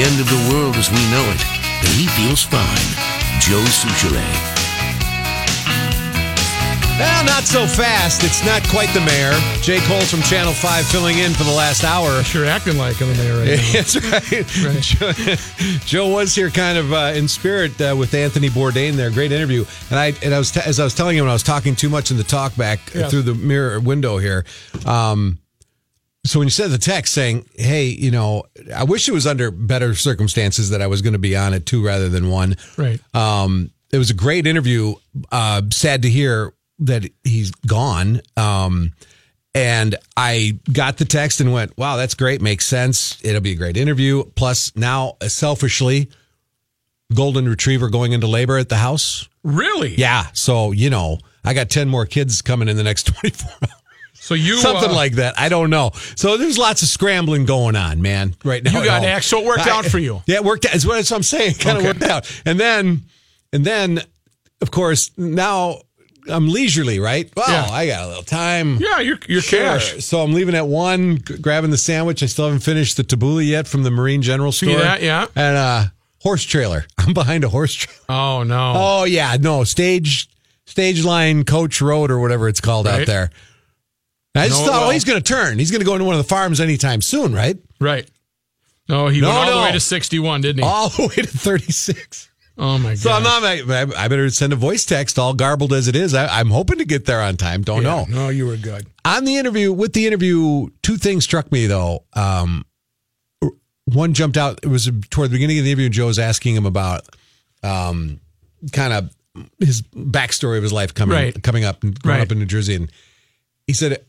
[0.00, 1.42] the end of the world as we know it,
[1.82, 2.60] but he feels fine.
[3.40, 4.56] Joe Soucheray.
[6.98, 8.22] Well, not so fast.
[8.24, 9.32] It's not quite the mayor.
[9.62, 12.22] Jay Kolls from Channel 5 filling in for the last hour.
[12.22, 13.72] Sure acting like I'm in there right now.
[13.72, 13.96] That's
[14.64, 14.80] right.
[14.80, 19.10] Joe, Joe was here kind of uh, in spirit uh, with Anthony Bourdain there.
[19.10, 19.64] Great interview.
[19.90, 21.74] And I and I was t- as I was telling him, when I was talking
[21.76, 23.08] too much in the talk back Yeah.
[23.08, 24.44] through the mirror window here.
[24.86, 25.38] Um,
[26.24, 29.50] so when you said the text saying, "Hey, you know, I wish it was under
[29.50, 33.00] better circumstances that I was going to be on at two rather than one." Right.
[33.14, 34.94] Um, it was a great interview.
[35.32, 38.20] Uh, sad to hear that he's gone.
[38.36, 38.92] Um,
[39.54, 42.40] and I got the text and went, wow, that's great.
[42.40, 43.18] Makes sense.
[43.22, 44.24] It'll be a great interview.
[44.36, 46.08] Plus, now uh, selfishly,
[47.14, 49.28] golden retriever going into labor at the house.
[49.42, 49.94] Really?
[49.96, 50.26] Yeah.
[50.34, 53.72] So, you know, I got 10 more kids coming in the next 24 hours.
[54.30, 55.36] So you Something uh, like that.
[55.36, 55.90] I don't know.
[56.14, 58.78] So there's lots of scrambling going on, man, right now.
[58.78, 60.22] You got act- so it worked out for you.
[60.28, 60.70] Yeah, it worked out.
[60.70, 61.54] That's what I'm saying.
[61.54, 61.86] Kind of Okay.
[61.98, 62.30] worked out.
[62.46, 63.02] And then,
[63.52, 64.00] and then,
[64.62, 65.80] of course, now
[66.28, 67.28] I'm leisurely, right?
[67.34, 67.74] Well, Yeah.
[67.74, 68.76] I got a little time.
[68.76, 69.62] Yeah, you're you're Sure.
[69.64, 70.04] cash.
[70.04, 72.22] So I'm leaving at one, grabbing the sandwich.
[72.22, 74.78] I still haven't finished the tabbouleh yet from the Marine General Store.
[74.78, 75.26] that, yeah.
[75.34, 75.84] And uh
[76.20, 76.86] horse trailer.
[76.98, 77.98] I'm behind a horse trailer.
[78.08, 78.74] Oh no.
[78.76, 80.28] Oh yeah, no stage,
[80.66, 83.32] stage line, coach road or whatever it's called out there.
[84.34, 85.58] I just No, thought, well- he's going to turn.
[85.58, 87.56] He's going to go into one of the farms anytime soon, right?
[87.80, 88.08] Right.
[88.88, 89.58] No, he No, went all no.
[89.58, 90.68] the way to 61, didn't he?
[90.68, 92.28] All the way to 36.
[92.58, 92.98] oh my god.
[92.98, 93.42] So I'm not.
[93.44, 96.12] I, I better send a voice text, all garbled as it is.
[96.14, 97.62] I, I'm hoping to get there on time.
[97.62, 98.04] Don't know.
[98.08, 98.86] No, you were good.
[99.04, 102.04] On the interview, with the interview, two things struck me though.
[102.14, 102.64] Um,
[103.86, 104.60] one jumped out.
[104.62, 105.88] It was toward the beginning of the interview.
[105.88, 107.04] Joe was asking him about,
[107.62, 108.20] um,
[108.72, 109.10] kind of
[109.58, 111.42] his backstory of his life coming Right.
[111.42, 112.26] coming up and growing Right.
[112.26, 112.90] up in New Jersey, and
[113.70, 114.04] he said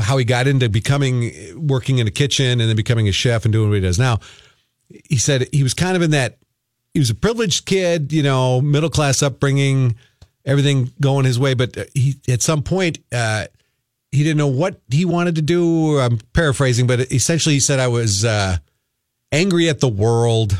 [0.00, 3.52] how he got into becoming working in a kitchen and then becoming a chef and
[3.52, 4.18] doing what he does now.
[5.08, 6.38] He said he was kind of in that.
[6.94, 9.94] He was a privileged kid, you know, middle class upbringing,
[10.44, 11.54] everything going his way.
[11.54, 13.46] But he, at some point, uh,
[14.10, 16.00] he didn't know what he wanted to do.
[16.00, 18.56] I'm paraphrasing, but essentially, he said I was uh,
[19.30, 20.56] angry at the world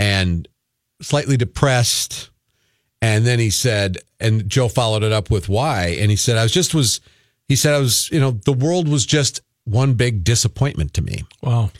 [0.00, 0.48] and
[1.00, 2.30] slightly depressed.
[3.00, 5.96] And then he said, and Joe followed it up with why.
[6.00, 7.00] And he said, I was just was,
[7.48, 11.24] he said, I was, you know, the world was just one big disappointment to me,
[11.42, 11.70] Wow.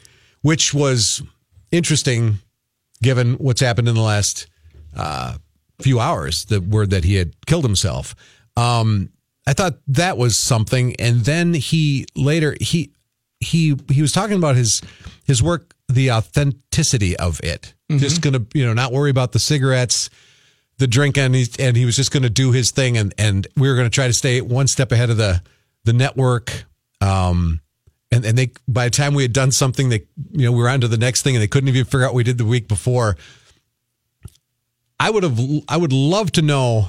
[0.42, 1.22] which was
[1.70, 2.38] interesting
[3.02, 4.46] given what's happened in the last
[4.96, 5.36] uh,
[5.80, 8.14] few hours, the word that he had killed himself.
[8.56, 9.10] Um,
[9.46, 10.96] I thought that was something.
[10.96, 12.90] And then he later, he,
[13.40, 14.80] he, he was talking about his,
[15.26, 17.74] his work, the authenticity of it.
[17.90, 20.10] Just gonna, you know, not worry about the cigarettes,
[20.78, 23.46] the drink and he, and he was just going to do his thing and and
[23.56, 25.40] we were going to try to stay one step ahead of the
[25.86, 26.64] the network
[27.00, 27.60] um
[28.12, 30.68] and and they by the time we had done something they you know we were
[30.68, 32.44] on to the next thing and they couldn't even figure out what we did the
[32.44, 33.16] week before
[34.98, 35.38] I would have
[35.68, 36.88] I would love to know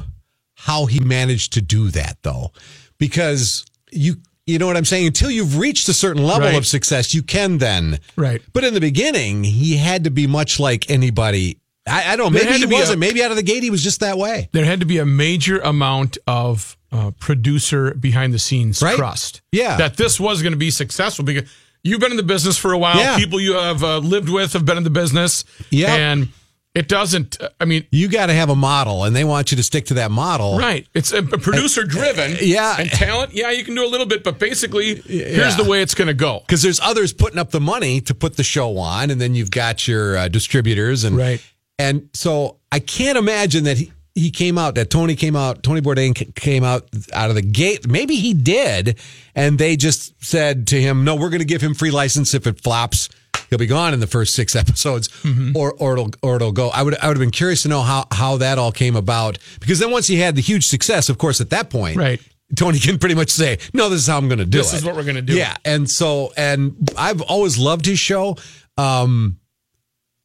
[0.55, 2.51] how he managed to do that though
[2.97, 4.15] because you
[4.45, 6.57] you know what I'm saying until you've reached a certain level Right.
[6.57, 8.41] of success you can then Right.
[8.53, 11.59] but in the beginning he had to be much like anybody
[11.89, 13.63] I, I don't know There maybe he be a- wasn't maybe out of the gate
[13.63, 17.93] he was just that way There had to be a major amount of uh, producer
[17.93, 18.95] behind the scenes Right.
[18.97, 19.41] trust.
[19.51, 19.77] Yeah.
[19.77, 21.49] That this was going to be successful because
[21.83, 22.97] you've been in the business for a while.
[22.97, 23.17] Yeah.
[23.17, 25.43] People you have uh, lived with have been in the business.
[25.69, 25.93] Yeah.
[25.95, 26.29] And
[26.75, 29.63] it doesn't, I mean, you got to have a model and they want you to
[29.63, 30.87] stick to that model Right.
[30.93, 32.37] It's a producer driven.
[32.39, 32.77] yeah.
[32.79, 35.25] And talent, yeah, you can do a little bit, but basically, Yeah.
[35.25, 36.39] here's the way it's going to go.
[36.45, 39.51] because there's others putting up the money to put the show on and then you've
[39.51, 41.41] got your uh, distributors and Right.
[41.79, 45.81] And so i can't imagine that he, he came out that tony came out tony
[45.81, 48.99] bourdain came out out of the gate maybe he did
[49.35, 52.47] and they just said to him no we're going to give him free license if
[52.47, 53.09] it flops
[53.49, 55.55] he'll be gone in the first six episodes Mm-hmm.
[55.55, 57.81] or or it'll or it'll go i would i would have been curious to know
[57.81, 61.17] how how that all came about because then once he had the huge success of
[61.17, 62.21] course at that point Right.
[62.55, 64.61] Tony can pretty much say, "No, this is how I'm going to do it.
[64.61, 65.33] This is what we're gonna do.
[65.35, 68.37] Yeah, and so and I've always loved his show.
[68.77, 69.37] Um,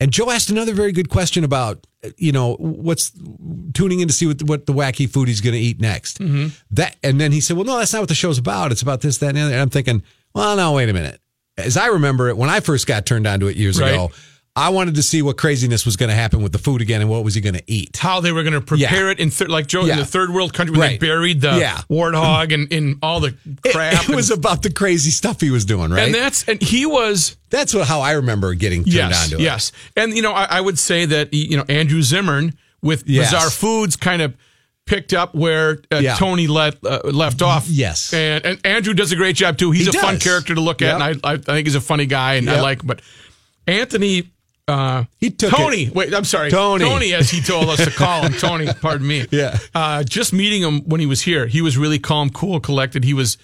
[0.03, 3.13] and Joe asked another very good question about you know what's
[3.75, 6.19] tuning in to see what what the wacky food he's going to eat next.
[6.19, 6.49] Mm-hmm.
[6.73, 8.73] That and then he said, "Well, no, that's not what the show's about.
[8.73, 10.03] It's about this, that, and the other." And I'm thinking,
[10.35, 11.21] well, no, wait a minute.
[11.57, 13.93] As I remember it, when I first got turned on to it years Right.
[13.93, 14.11] ago,
[14.55, 17.09] I wanted to see what craziness was going to happen with the food again and
[17.09, 17.97] what was he going to eat.
[17.97, 19.11] How they were going to prepare Yeah.
[19.13, 19.95] it in thir- like Joe Yeah.
[19.95, 21.01] in the third world country when Right.
[21.01, 21.81] they buried the Yeah.
[21.91, 23.35] warthog and in all the
[23.73, 24.09] crap.
[24.11, 26.05] it was and, about the crazy stuff he was doing, right?
[26.05, 29.37] and that's and he was That's what how I remember getting turned yes on to
[29.37, 29.41] it.
[29.43, 32.53] yes and you know I, I would say that you know Andrew Zimmern
[32.83, 33.31] with Yes.
[33.33, 34.35] Bizarre Foods kind of
[34.85, 36.17] picked up where uh, Yeah.
[36.17, 37.69] Tony let uh, left off.
[37.69, 38.13] Yes.
[38.13, 39.71] and, and Andrew does a great job too.
[39.71, 41.01] He's He a fun character to look at, Yep.
[41.01, 42.85] and I, I I think he's a funny guy, and I like.
[42.85, 43.01] But
[43.67, 44.32] Anthony
[44.69, 45.85] uh, He took Tony.
[45.85, 45.95] it.
[45.95, 46.85] Wait, I'm sorry, Tony.
[46.85, 48.67] Tony, as he told us to call him Tony.
[48.81, 49.27] Pardon me.
[49.31, 49.59] Yeah.
[49.75, 53.05] Uh, just meeting him when he was here, he was really calm, cool, collected.
[53.05, 53.39] He was,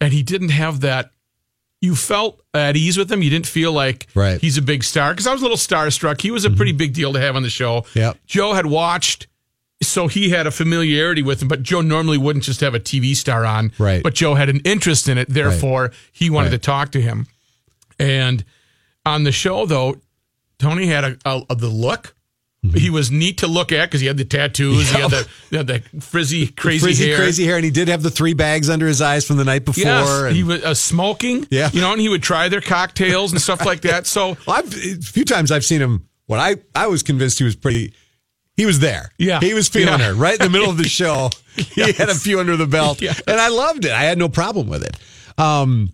[0.00, 1.10] and he didn't have that.
[1.80, 3.22] You felt at ease with him.
[3.22, 4.40] You didn't feel like Right.
[4.40, 6.20] he's a big star because I was a little starstruck.
[6.20, 7.84] He was a pretty big deal to have on the show.
[7.94, 8.12] Yeah.
[8.24, 9.26] Joe had watched,
[9.82, 11.48] so he had a familiarity with him.
[11.48, 13.72] But Joe normally wouldn't just have a TV star on.
[13.80, 14.00] Right.
[14.00, 15.28] But Joe had an interest in it.
[15.28, 17.26] Therefore, he wanted to talk to him.
[17.98, 18.44] And
[19.04, 19.96] on the show, though,
[20.62, 22.14] Tony had a, a, a- the look.
[22.64, 22.76] Mm-hmm.
[22.78, 25.56] He was neat to look at because he had the tattoos, he had the, he
[25.56, 27.16] had the frizzy, crazy Frizzy, hair.
[27.16, 29.64] crazy hair, and he did have the three bags under his eyes from the night
[29.64, 29.82] before.
[29.82, 31.44] Yes, and- he was uh, smoking.
[31.50, 31.70] Yeah.
[31.72, 34.06] you know, and he would try their cocktails and stuff like that.
[34.06, 36.08] So Well, I've, a few times I've seen him.
[36.26, 37.94] When I I was convinced he was pretty.
[38.56, 39.10] He was there.
[39.18, 39.40] Yeah.
[39.40, 40.08] he was feeling Yeah.
[40.08, 41.30] her right in the middle of the show.
[41.56, 43.20] He had a few under the belt, Yes.
[43.26, 43.90] and I loved it.
[43.90, 44.96] I had no problem with it.
[45.36, 45.90] Um,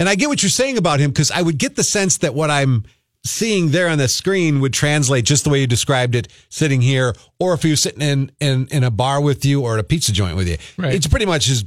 [0.00, 2.34] and I get what you're saying about him because I would get the sense that
[2.34, 2.84] what I'm
[3.24, 7.14] seeing there on the screen would translate just the way you described it, sitting here,
[7.40, 9.84] or if he was sitting in in, in a bar with you or at a
[9.84, 10.56] pizza joint with you.
[10.76, 10.94] Right.
[10.94, 11.64] It's pretty much his.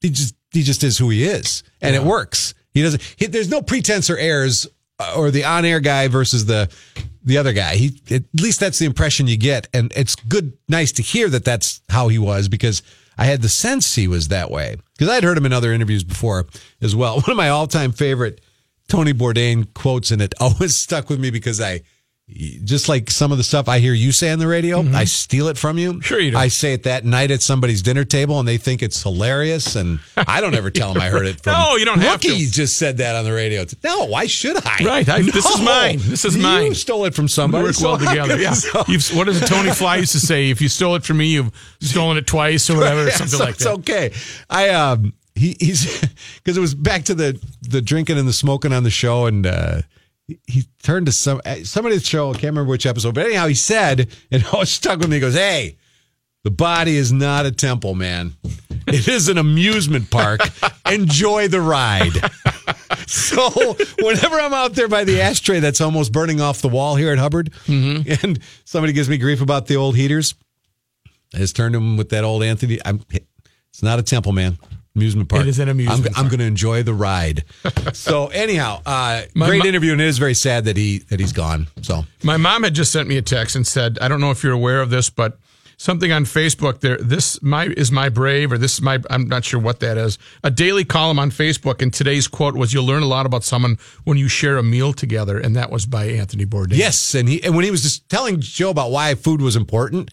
[0.00, 2.54] He just he just is who he is, and it works.
[2.72, 3.02] He doesn't.
[3.16, 4.66] He, there's no pretense or airs,
[4.98, 6.70] uh, or the on air guy versus the
[7.22, 7.76] the other guy.
[7.76, 11.44] He at least that's the impression you get, and it's good, nice to hear that
[11.44, 12.82] that's how he was because
[13.16, 16.04] I had the sense he was that way because I'd heard him in other interviews
[16.04, 16.46] before
[16.80, 17.14] as well.
[17.20, 18.40] One of my all time favorite
[18.88, 21.80] Tony Bourdain quotes, and it always stuck with me because I.
[22.26, 25.48] Just like some of the stuff I hear you say on the radio, I steal
[25.48, 25.92] it from you.
[25.92, 26.00] Mm-hmm.
[26.00, 26.38] Sure you do.
[26.38, 30.00] I say it that night at somebody's dinner table, and they think it's hilarious, and
[30.16, 31.52] I don't ever tell them I heard it from.
[31.52, 32.28] No, you don't have to.
[32.30, 33.66] Rookie just said that on the radio.
[33.84, 34.78] No, why should I?
[34.82, 35.98] Right, I- this is mine.
[36.00, 36.68] This is mine.
[36.68, 37.64] you stole it from we somebody.
[37.64, 38.38] work so well together.
[38.40, 38.54] Yeah.
[38.88, 40.48] You've, what does Tony Fly used to say?
[40.48, 41.52] If you stole it from me, you've
[41.82, 43.72] stolen it twice or whatever, or something so like it's that.
[43.80, 44.12] okay.
[44.48, 46.00] I um he he's
[46.36, 49.46] because it was back to the the drinking and the smoking on the show, and
[49.46, 49.80] uh,
[50.26, 52.30] he- he turned to some somebody at the show.
[52.30, 54.00] I can't remember which episode, but anyhow, he said,
[54.30, 55.16] and it always stuck with me.
[55.16, 55.76] He goes, "Hey,
[56.44, 58.34] the body is not a temple, man.
[58.86, 60.40] It is an amusement park.
[60.90, 62.12] Enjoy the ride."
[63.06, 63.50] So
[64.00, 67.18] whenever I'm out there by the ashtray that's almost burning off the wall here at
[67.18, 68.24] Hubbard, Mm-hmm.
[68.26, 70.34] and somebody gives me grief about the old heaters,
[71.34, 72.78] I just turned to him with that old Anthony.
[72.84, 73.02] I'm,
[73.70, 74.58] it's not a temple, man.
[74.96, 75.42] Amusement park.
[75.42, 77.44] It is an amusement I'm, I'm going to enjoy the ride.
[77.92, 81.18] so anyhow, uh, My great mo- interview, and it is very sad that he that
[81.18, 81.66] he's gone.
[81.82, 84.44] So My mom had just sent me a text and said, "I don't know if
[84.44, 85.36] you're aware of this, but
[85.78, 86.96] something on Facebook there.
[86.98, 89.00] This my is my brave, or this is my.
[89.10, 90.16] I'm not sure what that is.
[90.44, 93.78] A daily column on Facebook, and today's quote was, "You'll learn a lot about someone
[94.04, 96.76] when you share a meal together," and that was by Anthony Bourdain.
[96.76, 100.12] yes, and he and when he was just telling Joe about why food was important,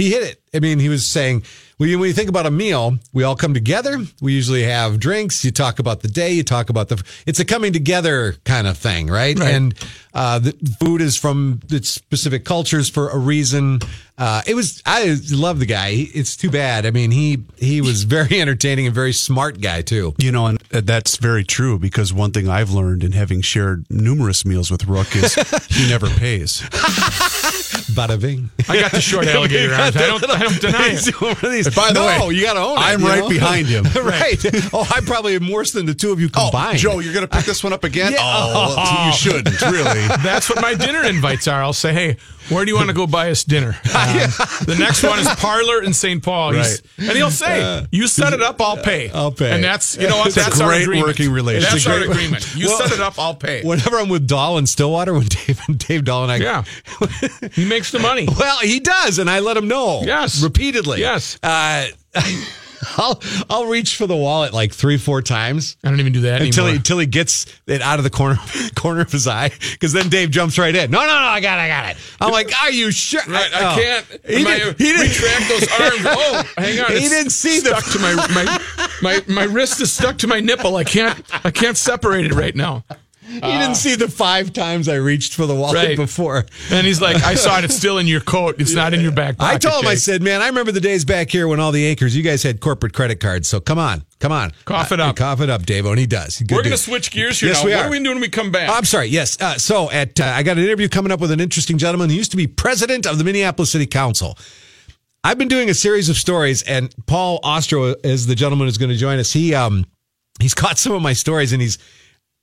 [0.00, 0.42] he hit it.
[0.54, 1.44] I mean, he was saying,
[1.78, 3.98] well, you- when you think about a meal, we all come together.
[4.20, 5.44] We usually have drinks.
[5.44, 6.32] You talk about the day.
[6.32, 7.02] You talk about the.
[7.26, 9.38] It's a coming together kind of thing, right?
[9.38, 9.54] Right.
[9.54, 9.74] And
[10.12, 13.80] uh, the food is from its specific cultures for a reason.
[14.20, 14.82] Uh, it was.
[14.84, 15.92] I love the guy.
[15.94, 16.84] It's too bad.
[16.84, 20.14] I mean, he he was very entertaining and very smart guy too.
[20.18, 24.44] You know, and that's very true because one thing I've learned in having shared numerous
[24.44, 25.34] meals with Rook is
[25.70, 26.60] he never pays.
[27.90, 28.50] Bada bing.
[28.68, 29.96] I got the short alligator arms.
[29.96, 30.30] I don't.
[30.30, 31.74] I don't deny it.
[31.74, 32.80] By the no, way, you got to own it.
[32.80, 33.28] I'm right know?
[33.28, 33.84] behind him.
[34.04, 34.38] right.
[34.72, 36.78] Oh, I probably am worse than the two of you combined.
[36.78, 38.12] Joe, you're going to pick this one up again?
[38.12, 38.18] Yeah.
[38.22, 40.06] Oh, you shouldn't, really.
[40.22, 41.62] That's what my dinner invites are.
[41.62, 42.16] I'll say, hey,
[42.48, 43.76] where do you want to go buy us dinner?
[44.10, 46.22] Um, the next one is Parlor in St.
[46.22, 46.52] Paul.
[46.52, 49.10] He's- And he'll say, you set it up, I'll pay.
[49.10, 49.50] I'll pay.
[49.52, 50.28] And that's, you know what?
[50.28, 51.06] It's a That's our great agreement.
[51.08, 51.70] working relationship.
[51.72, 52.54] That's a our great- agreement.
[52.56, 53.62] You Well- set it up, I'll pay.
[53.62, 56.64] Whenever I'm with Dahl in Stillwater, when Dave and Dave Dahl and I, Yeah.
[57.52, 58.28] He makes the money.
[58.38, 60.02] well, he does, and I let him know.
[60.04, 60.42] Yes.
[60.42, 61.00] repeatedly.
[61.00, 61.38] Yes.
[61.42, 61.86] Uh,
[62.96, 63.20] I'll
[63.50, 65.76] I'll reach for the wallet like three, four times.
[65.84, 68.38] I don't even do that Until he, until he gets it out of the corner
[68.74, 70.90] corner of his eye, because then Dave jumps right in.
[70.90, 71.96] No, no, no, I got it, I got it.
[72.20, 73.20] I'm like, are you sure?
[73.28, 73.80] Right, I Oh.
[73.80, 74.06] can't.
[74.26, 75.08] He, my, did, he didn't.
[75.08, 76.06] retract those arms.
[76.06, 76.90] Oh, hang on.
[76.92, 78.60] He it's didn't see the- to my, my
[79.02, 80.76] my my wrist is stuck to my nipple.
[80.76, 82.84] I can't I can't separate it right now.
[83.32, 85.96] He didn't see the five times I reached for the wallet Right.
[85.96, 86.46] before.
[86.70, 87.64] And he's like, I saw it.
[87.64, 88.56] It's still in your coat.
[88.58, 89.54] It's not in your back pocket.
[89.54, 91.86] I told him, I said, man, I remember the days back here when all the
[91.86, 93.46] anchors, you guys had corporate credit cards.
[93.48, 94.52] So come on, come on.
[94.64, 95.10] Cough it up.
[95.10, 95.12] Uh.
[95.14, 95.86] Cough it up, Dave.
[95.86, 96.38] And he does.
[96.40, 97.66] Good We're going to switch gears here Yes, now.
[97.66, 97.86] we what are.
[97.86, 98.68] are we doing when we come back?
[98.70, 99.06] I'm sorry.
[99.06, 99.40] Yes.
[99.40, 102.16] Uh, so at uh, I got an interview coming up with an interesting gentleman who
[102.16, 104.36] used to be president of the Minneapolis City Council.
[105.22, 108.90] I've been doing a series of stories, and Paul Ostrow is the gentleman who's going
[108.90, 109.32] to join us.
[109.32, 109.84] He um
[110.40, 111.78] he's caught some of my stories, and he's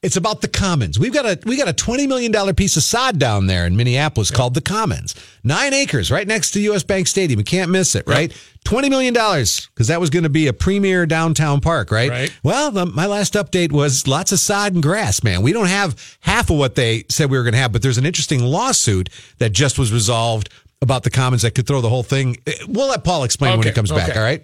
[0.07, 0.97] It's about the Commons.
[0.97, 3.75] We've got a we got a twenty million dollar piece of sod down there in
[3.75, 5.13] Minneapolis called the Commons.
[5.43, 6.81] Nine acres, right next to U.S.
[6.81, 7.41] Bank Stadium.
[7.41, 8.31] You can't miss it, right?
[8.63, 12.09] Twenty million dollars because that was going to be a premier downtown park, right?
[12.09, 12.39] Right.
[12.41, 15.23] Well, the, my last update was lots of sod and grass.
[15.23, 17.81] Man, we don't have half of what they said we were going to have, but
[17.81, 19.09] there's an interesting lawsuit
[19.39, 20.47] that just was resolved
[20.81, 22.37] about the Commons that could throw the whole thing.
[22.65, 24.09] We'll let Paul explain when Okay, he comes back.
[24.09, 24.17] okay.
[24.17, 24.41] All right.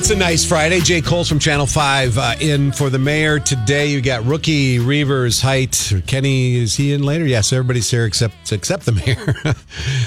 [0.00, 0.80] It's a nice Friday.
[0.80, 3.88] Jay Kolls from Channel 5 uh, in for the mayor today.
[3.88, 5.92] You got rookie Reuvers Heidt.
[6.06, 7.26] Kenny, is he in later?
[7.26, 8.92] Yes, everybody's here except except the
[9.44, 9.54] mayor.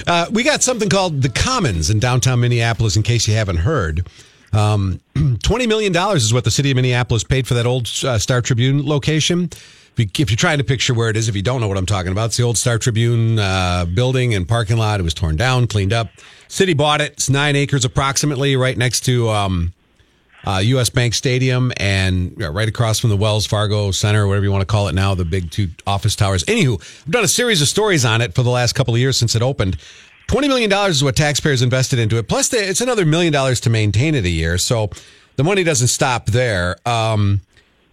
[0.07, 4.07] uh, we got something called the Commons in downtown Minneapolis, in case you haven't heard.
[4.51, 8.41] Um, $20 million is what the city of Minneapolis paid for that old uh, Star
[8.41, 9.51] Tribune location.
[9.95, 12.11] If you're trying to picture where it is, if you don't know what I'm talking
[12.11, 14.99] about, it's the old Star Tribune uh, building and parking lot.
[14.99, 16.09] It was torn down, cleaned up.
[16.47, 17.11] City bought it.
[17.11, 19.71] It's nine acres approximately, right next to um,
[20.45, 20.89] uh, U.S.
[20.89, 24.87] Bank Stadium and right across from the Wells Fargo Center, whatever you want to call
[24.87, 26.43] it now, the big two office towers.
[26.45, 29.17] Anywho, I've done a series of stories on it for the last couple of years
[29.17, 29.77] since it opened.
[30.27, 32.27] $20 million is what taxpayers invested into it.
[32.27, 34.57] Plus, it's another million dollars to maintain it a year.
[34.57, 34.89] So
[35.35, 36.77] the money doesn't stop there.
[36.87, 37.41] Um,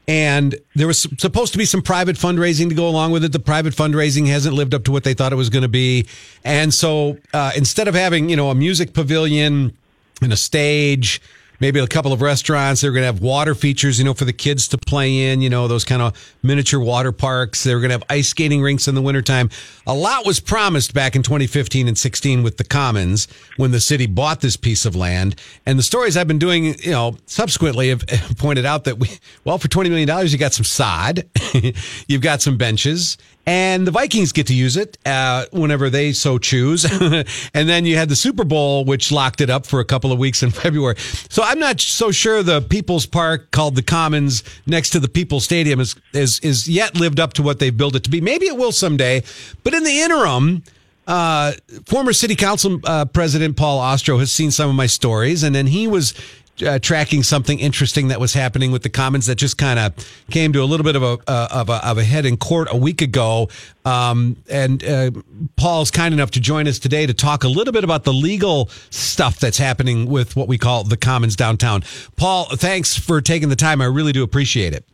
[0.09, 3.33] and there was supposed to be some private fundraising to go along with it.
[3.33, 6.07] The private fundraising hasn't lived up to what they thought it was going to be.
[6.45, 9.77] And so uh, instead of having, you know, a music pavilion
[10.21, 11.21] and a stage,
[11.61, 14.33] maybe a couple of restaurants, they're going to have water features, you know, for the
[14.33, 17.63] kids to play in, you know, those kind of miniature water parks.
[17.63, 19.51] They're going to have ice skating rinks in the wintertime.
[19.87, 24.07] A lot was promised back in 2015 and 16 with the Commons when the city
[24.07, 25.37] bought this piece of land.
[25.67, 28.05] And the stories I've been doing, you know, subsequently have
[28.39, 29.09] pointed out that we,
[29.45, 31.29] well, for $20 million, you got some sod,
[32.09, 36.39] you've got some benches, and the Vikings get to use it uh, whenever they so
[36.39, 36.85] choose.
[37.55, 40.19] and then you had the Super Bowl, which locked it up for a couple of
[40.19, 40.97] weeks in February.
[40.99, 45.45] So I'm not so sure the People's Park called the Commons next to the People's
[45.45, 48.21] Stadium is is is yet lived up to what they've built it to be.
[48.21, 49.23] Maybe it will someday,
[49.65, 50.63] but in the interim.
[51.07, 51.53] Uh,
[51.87, 55.67] former city council uh, president Paul Ostrow has seen some of my stories, and then
[55.67, 56.15] he was
[56.63, 59.95] uh, tracking something interesting that was happening with the Commons that just kind of
[60.31, 62.69] came to a little bit of a, uh, of a of a head in court
[62.71, 63.49] a week ago.
[63.85, 65.11] Um, and uh,
[65.57, 68.69] Paul's kind enough to join us today to talk a little bit about the legal
[68.91, 71.83] stuff that's happening with what we call the Commons downtown.
[72.17, 73.81] Paul, thanks for taking the time.
[73.81, 74.85] I really do appreciate it.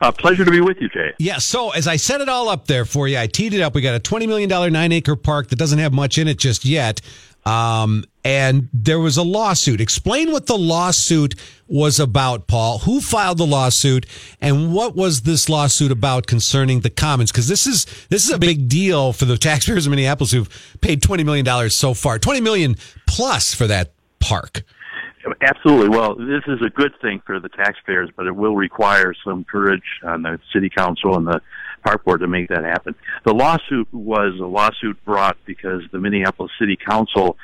[0.00, 1.12] Uh, pleasure to be with you, Jay.
[1.18, 3.74] Yeah, so as I set it all up there for you, I teed it up.
[3.74, 6.38] We got a $20 million nine nine acre park that doesn't have much in it
[6.38, 7.00] just yet.
[7.44, 9.80] Um, and there was a lawsuit.
[9.80, 11.34] Explain what the lawsuit
[11.66, 12.80] was about, Paul.
[12.80, 14.04] Who filed the lawsuit,
[14.38, 17.32] and what was this lawsuit about concerning the Commons?
[17.32, 21.00] Because this is this is a big deal for the taxpayers of Minneapolis who've paid
[21.00, 24.62] twenty million dollars so far, twenty million plus for that park.
[25.40, 25.88] Absolutely.
[25.88, 29.82] Well, this is a good thing for the taxpayers, but it will require some courage
[30.02, 31.40] on the city council and the
[31.82, 32.94] park board to make that happen.
[33.24, 37.38] The lawsuit was a lawsuit brought because the Minneapolis City Council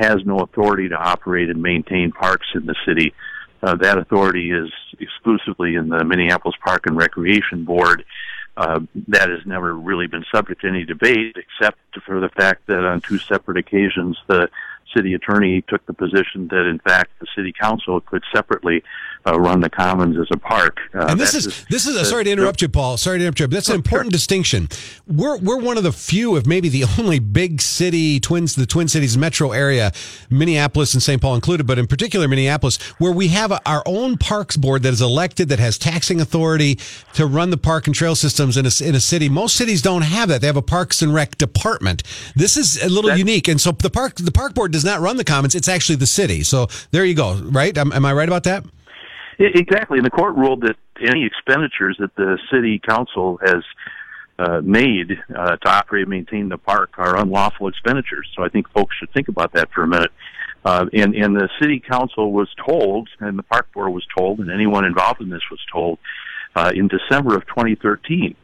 [0.00, 3.14] has no authority to operate and maintain parks in the city.
[3.62, 8.04] Uh, that authority is exclusively in the Minneapolis Park and Recreation Board.
[8.56, 12.84] Uh, that has never really been subject to any debate, except for the fact that
[12.84, 14.48] on two separate occasions the
[14.96, 18.82] city attorney took the position that, in fact, the city council could separately
[19.26, 20.78] uh, run the commons as a park.
[20.94, 22.96] Uh, and this is this is a, sorry to interrupt you, Paul.
[22.96, 23.48] Sorry to interrupt you.
[23.48, 24.68] But that's an important distinction.
[25.06, 28.88] We're we're one of the few, if maybe the only big city twins, the Twin
[28.88, 29.92] Cities metro area,
[30.30, 31.20] Minneapolis and St.
[31.20, 34.92] Paul included, but in particular Minneapolis, where we have a, our own parks board that
[34.92, 36.78] is elected, that has taxing authority
[37.14, 39.28] to run the park and trail systems in a, in a city.
[39.28, 40.40] Most cities don't have that.
[40.40, 42.02] They have a Parks and Rec department.
[42.34, 45.16] This is a little unique, and so the park the park board does not run
[45.16, 45.54] the commons.
[45.54, 46.42] It's actually the city.
[46.42, 47.36] So there you go.
[47.36, 47.76] Right?
[47.76, 48.64] Am, am I right about that?
[49.38, 49.98] Exactly.
[49.98, 53.62] And the court ruled that any expenditures that the city council has
[54.38, 58.28] uh, made uh, to operate and maintain the park are unlawful expenditures.
[58.36, 60.12] So I think folks should think about that for a minute.
[60.64, 64.50] Uh, and, and the city council was told, and the park board was told, and
[64.50, 65.98] anyone involved in this was told,
[66.54, 68.34] uh, in December of 2013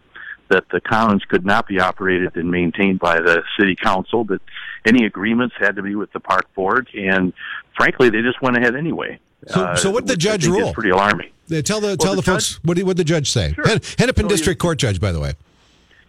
[0.48, 4.40] that the commons could not be operated and maintained by the city council, that
[4.86, 7.32] any agreements had to be with the park board, and
[7.76, 9.18] frankly, they just went ahead anyway.
[9.48, 10.72] So- so what did the judge rule?
[10.72, 11.30] Pretty alarming.
[11.52, 13.52] Uh, Tell the tell the, the folks judge- what did, what the judge say?
[13.54, 13.66] Sure.
[13.68, 15.34] Hen- Hennepin So District Court judge, by the way.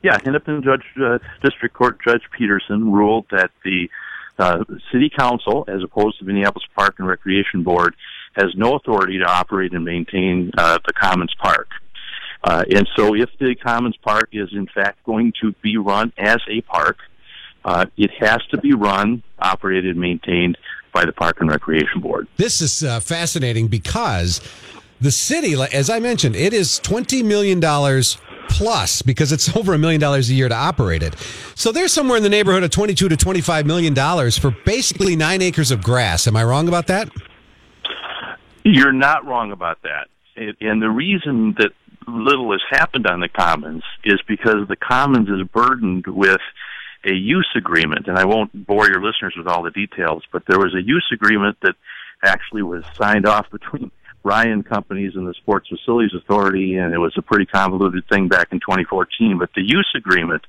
[0.04, 3.90] Yeah, Hennepin Judge uh, District Court Judge Peterson ruled that the
[4.40, 7.96] uh, City Council, as opposed to Minneapolis Park and Recreation Board,
[8.36, 11.68] has no authority to operate and maintain uh, the Commons Park.
[12.44, 16.38] Uh, and so, if the Commons Park is in fact going to be run as
[16.50, 16.98] a park,
[17.68, 20.58] uh, it has to be run, operated, and maintained
[20.94, 22.28] by the Park and Recreation Board.
[22.38, 24.42] This is uh, fascinating because
[25.02, 27.60] the city, as I mentioned, it is $20 million
[28.50, 31.16] plus because it's over a million dollars a year to operate it.
[31.56, 35.42] So they're somewhere in the neighborhood of 22 to 25 million dollars for basically nine
[35.42, 36.26] acres of grass.
[36.26, 37.10] Am I wrong about that?
[38.64, 40.08] You're not wrong about that.
[40.62, 41.72] And the reason that
[42.08, 46.40] little has happened on the Commons is because the Commons is burdened with
[47.06, 48.08] a use agreement.
[48.08, 51.08] And I won't bore your listeners with all the details, but there was a use
[51.14, 51.76] agreement that
[52.24, 53.92] actually was signed off between
[54.24, 58.50] Ryan Companies and the Sports Facilities Authority, and it was a pretty convoluted thing back
[58.52, 59.38] in 2014.
[59.40, 60.44] But the use agreement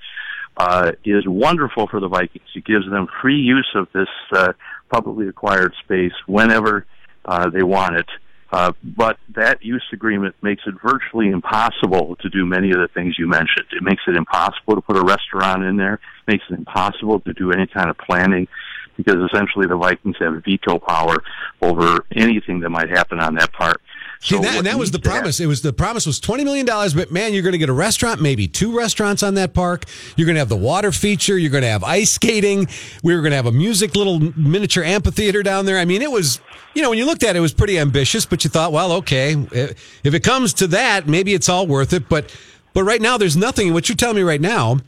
[0.57, 2.49] uh, is wonderful for the Vikings.
[2.57, 4.53] It gives them free use of this uh,
[4.91, 6.87] publicly acquired space whenever
[7.25, 8.07] uh, they want it.
[8.51, 13.19] Uh, but that use agreement makes it virtually impossible to do many of the things
[13.19, 13.67] you mentioned.
[13.73, 15.95] It makes it impossible to put a restaurant in there.
[15.95, 18.49] It makes it impossible to do any kind of planning
[18.97, 21.17] because essentially the Vikings have veto power
[21.63, 23.81] over anything that might happen on that park.
[24.21, 25.39] See, So that, and that was the promise.
[25.39, 27.73] It was the promise was twenty million dollars, but man, you're going to get a
[27.75, 29.85] restaurant, maybe two restaurants on that park.
[30.17, 31.39] You're going to have the water feature.
[31.39, 32.67] You're going to have ice skating.
[33.03, 35.79] We were going to have a music little miniature amphitheater down there.
[35.79, 36.41] I mean, it was,
[36.75, 38.27] you know, when you looked at it, it was pretty ambitious.
[38.27, 41.93] But you thought, well, okay, if if it comes to that, maybe it's all worth
[41.93, 42.09] it.
[42.09, 42.35] But
[42.75, 43.73] but right now, there's nothing.
[43.73, 44.79] What you're telling me right now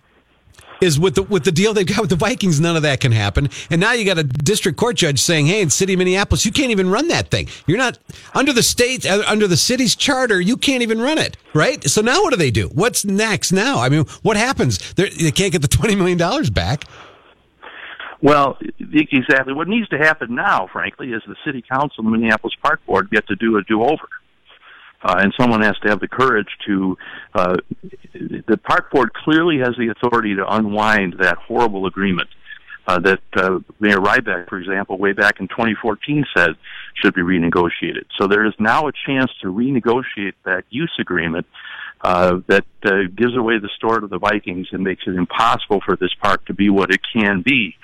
[0.80, 3.12] is with the with the deal they've got with the Vikings, none of that can
[3.12, 3.48] happen.
[3.70, 6.52] And now you got a district court judge saying, "Hey, in city of Minneapolis, you
[6.52, 7.48] can't even run that thing.
[7.66, 7.98] You're not
[8.34, 10.40] under the state uh, under the city's charter.
[10.40, 11.82] You can't even run it, right?
[11.84, 12.68] So now what do they do?
[12.68, 13.80] What's next now?
[13.80, 14.94] I mean, what happens?
[14.94, 16.84] They're, they can't get the twenty million dollars back.
[18.22, 19.54] Well, exactly.
[19.54, 23.10] What needs to happen now, frankly, is the City Council and the Minneapolis Park Board
[23.10, 24.08] get to do a do-over.
[25.02, 26.96] Uh, and someone has to have the courage to.
[27.34, 27.56] Uh,
[28.12, 32.28] the park board clearly has the authority to unwind that horrible agreement
[32.86, 36.50] uh, that uh, Mayor Rybak, for example, way back in 2014 said
[36.94, 38.06] should be renegotiated.
[38.18, 41.46] So there is now a chance to renegotiate that use agreement
[42.00, 45.96] uh, that uh, gives away the store to the Vikings and makes it impossible for
[45.96, 47.76] this park to be what it can be.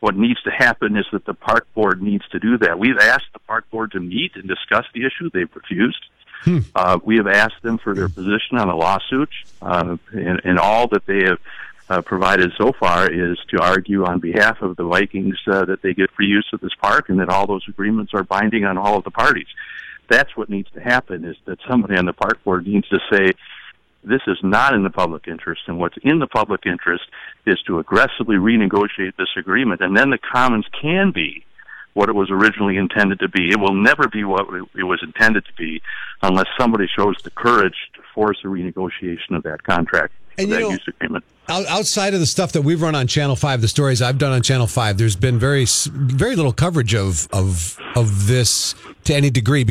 [0.00, 2.78] What needs to happen is that the park board needs to do that.
[2.78, 5.30] We've asked the park board to meet and discuss the issue.
[5.32, 6.04] They've refused.
[6.04, 6.21] Uh,
[7.04, 11.06] we have asked them for their position on the lawsuit, uh, and, and all that
[11.06, 11.38] they have
[11.88, 15.92] uh, provided so far is to argue on behalf of the Vikings uh, that they
[15.92, 18.96] get free use of this park and that all those agreements are binding on all
[18.96, 19.48] of the parties.
[20.08, 21.24] That's what needs to happen.
[21.24, 23.32] Is that somebody on the park board needs to say
[24.04, 27.04] this is not in the public interest, and what's in the public interest
[27.46, 31.44] is to aggressively renegotiate this agreement, and then the commons can be
[31.94, 33.50] what it was originally intended to be.
[33.50, 35.82] It will never be what it was intended to be
[36.22, 40.70] unless somebody shows the courage to force a renegotiation of that contract, And that know-
[40.70, 41.24] use agreement.
[41.48, 44.42] Outside of the stuff that we've run on Channel Five, the stories I've done on
[44.42, 49.66] Channel Five, there's been very very little coverage of of of this to any degree.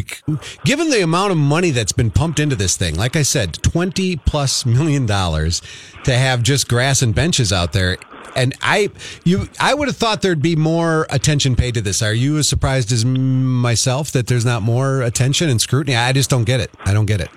[0.66, 4.18] Given the amount of money that's been pumped into this thing, like I said, twenty
[4.18, 5.62] plus million dollars
[6.04, 7.98] to have just grass and benches out there.
[8.36, 8.90] And I,
[9.24, 12.02] you, I would have thought there'd be more attention paid to this.
[12.02, 15.96] Are you as surprised as myself that there's not more attention and scrutiny?
[15.96, 16.72] I just don't get it.
[16.86, 17.30] I don't get it.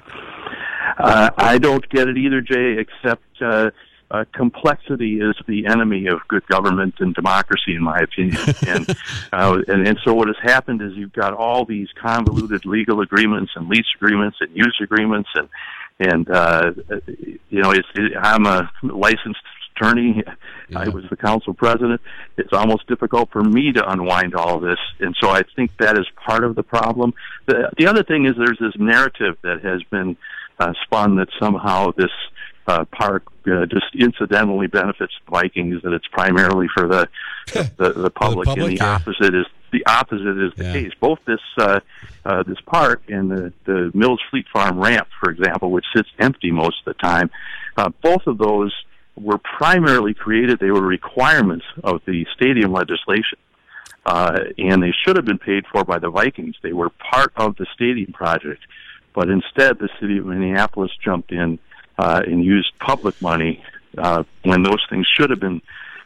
[0.98, 3.70] Uh, I don't get it either, Jay, except uh,
[4.11, 8.40] uh, complexity is the enemy of good government and democracy, in my opinion.
[8.66, 8.96] and,
[9.33, 13.52] uh, and and so what has happened is you've got all these convoluted legal agreements
[13.57, 15.48] and lease agreements and use agreements, and
[15.98, 16.72] and uh,
[17.09, 19.40] you know, it's, it, I'm a licensed
[19.76, 20.22] attorney.
[20.74, 22.00] I was the council president.
[22.37, 25.98] It's almost difficult for me to unwind all of this, and so I think that
[25.98, 27.14] is part of the problem.
[27.46, 30.16] The, the other thing is there's this narrative that has been
[30.59, 32.11] uh, spun that somehow this
[32.66, 37.09] uh, park uh, just incidentally benefits the Vikings, that it's primarily for the
[37.76, 38.94] the, the public, public, and the yeah.
[38.94, 40.72] opposite is the opposite is the Yeah.
[40.72, 40.92] case.
[41.00, 41.80] Both this uh,
[42.24, 46.50] uh, this park and the, the Mills Fleet Farm ramp, for example, which sits empty
[46.50, 47.28] most of the time,
[47.76, 48.72] uh, both of those
[49.16, 50.58] were primarily created.
[50.58, 53.38] They were requirements of the stadium legislation.
[54.06, 56.56] Uh, and they should have been paid for by the Vikings.
[56.62, 58.60] They were part of the stadium project,
[59.14, 61.58] but instead the city of Minneapolis jumped in
[61.98, 63.62] uh, and used public money
[63.96, 65.62] uh, when those things should have been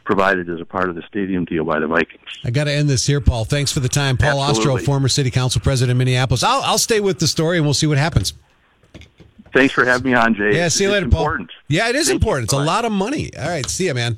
[0.09, 2.23] provided as a part of the stadium deal by the Vikings.
[2.43, 3.45] I got to end this here, Paul.
[3.45, 4.17] Thanks for the time.
[4.17, 4.81] Paul Absolutely.
[4.81, 6.41] Ostrow, former city council president of Minneapolis.
[6.43, 8.33] I'll, I'll stay with the story and we'll see what happens.
[9.53, 10.55] Thanks for having me on, Jay.
[10.55, 11.19] Yeah, see you It's later, Paul.
[11.21, 11.51] important.
[11.67, 12.27] Yeah, it is Thank you.
[12.27, 12.45] important.
[12.45, 13.29] It's a lot of money.
[13.37, 14.17] All right, see ya, man.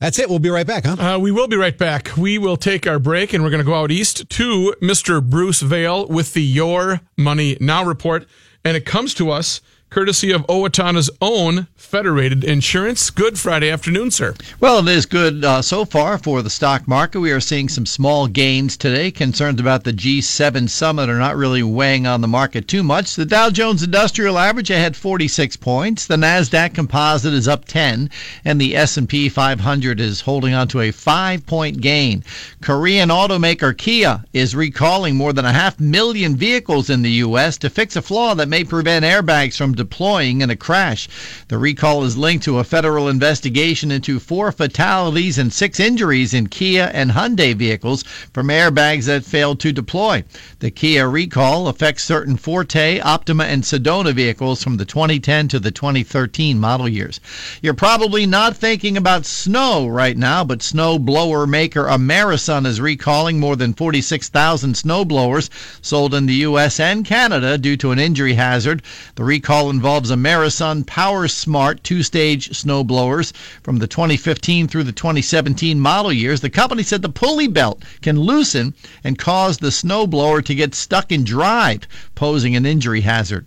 [0.00, 0.28] That's it.
[0.28, 1.14] We'll be right back, huh?
[1.14, 2.16] Uh, we will be right back.
[2.16, 5.22] We will take our break and we're going to go out east to Mr.
[5.24, 8.26] Bruce Vale with the Your Money Now report.
[8.64, 13.08] And it comes to us courtesy of Owatonna's own Federated Insurance.
[13.08, 14.34] Good Friday afternoon, sir.
[14.60, 17.20] Well, it is good uh, so far for the stock market.
[17.20, 19.10] We are seeing some small gains today.
[19.10, 23.16] Concerns about the G7 summit are not really weighing on the market too much.
[23.16, 26.06] The Dow Jones Industrial Average ahead 46 points.
[26.06, 28.10] The Nasdaq Composite is up 10,
[28.44, 32.22] and the S&P 500 is holding on to a five-point gain.
[32.60, 37.56] Korean automaker Kia is recalling more than a half million vehicles in the U.S.
[37.58, 41.08] to fix a flaw that may prevent airbags from deploying in a crash.
[41.48, 46.48] The recall is linked to a federal investigation into four fatalities and six injuries in
[46.48, 50.24] Kia and Hyundai vehicles from airbags that failed to deploy.
[50.58, 55.70] The Kia recall affects certain Forte, Optima, and Sedona vehicles from the 2010 to the
[55.70, 57.20] 2013 model years.
[57.62, 63.38] You're probably not thinking about snow right now, but snow blower maker Amerisun is recalling
[63.38, 65.48] more than 46,000 snow blowers
[65.80, 66.80] sold in the U.S.
[66.80, 68.82] and Canada due to an injury hazard.
[69.14, 74.84] The recall involves a Amerisun Power Smart two stage snow blowers from the 2015 through
[74.84, 76.40] the 2017 model years.
[76.40, 80.74] The company said the pulley belt can loosen and cause the snow blower to get
[80.74, 83.46] stuck in drive, posing an injury hazard.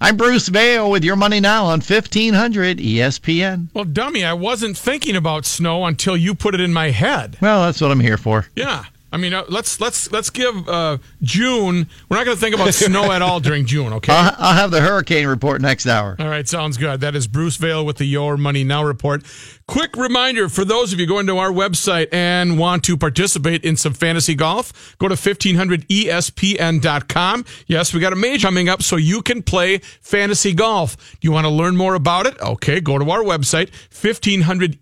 [0.00, 3.68] I'm Bruce Vail with your money now on E 1500 ESPN.
[3.72, 7.38] Well, dummy, I wasn't thinking about snow until you put it in my head.
[7.40, 8.46] Well, that's what I'm here for.
[8.54, 8.84] Yeah.
[9.16, 11.88] I mean, uh, let's let's let's give uh, June.
[12.10, 14.12] We're not going to think about snow at all during June, okay?
[14.12, 16.16] I'll, I'll have the hurricane report next hour.
[16.18, 17.00] All right, sounds good.
[17.00, 19.22] That is Bruce Vail with the Your Money Now report.
[19.68, 23.76] Quick reminder for those of you going to our website and want to participate in
[23.76, 27.44] some fantasy golf, go to E 1500ESPN.com.
[27.66, 30.96] Yes, we got a mage coming up so you can play fantasy golf.
[31.20, 32.40] Do you want to learn more about it?
[32.40, 33.70] Okay, go to our website,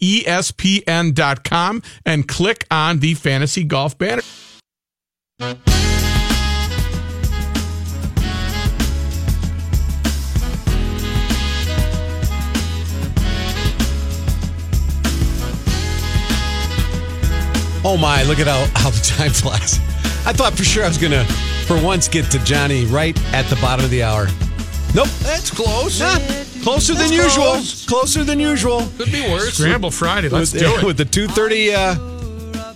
[0.03, 4.21] E 1500ESPN.com, and click on the fantasy golf banner.
[17.85, 19.79] Oh my, look at how, how the time flies.
[20.27, 21.25] I thought for sure I was going to,
[21.67, 24.27] for once, get to Johnny right at the bottom of the hour.
[24.95, 25.09] Nope.
[25.21, 26.01] That's close.
[26.01, 26.19] Ah,
[26.63, 27.89] closer than That's usual.
[27.89, 28.87] Closer than usual.
[28.97, 29.55] Could be worse.
[29.55, 30.29] Scramble Friday.
[30.29, 30.85] Let's with, do it.
[30.85, 32.14] With the 2.30 uh,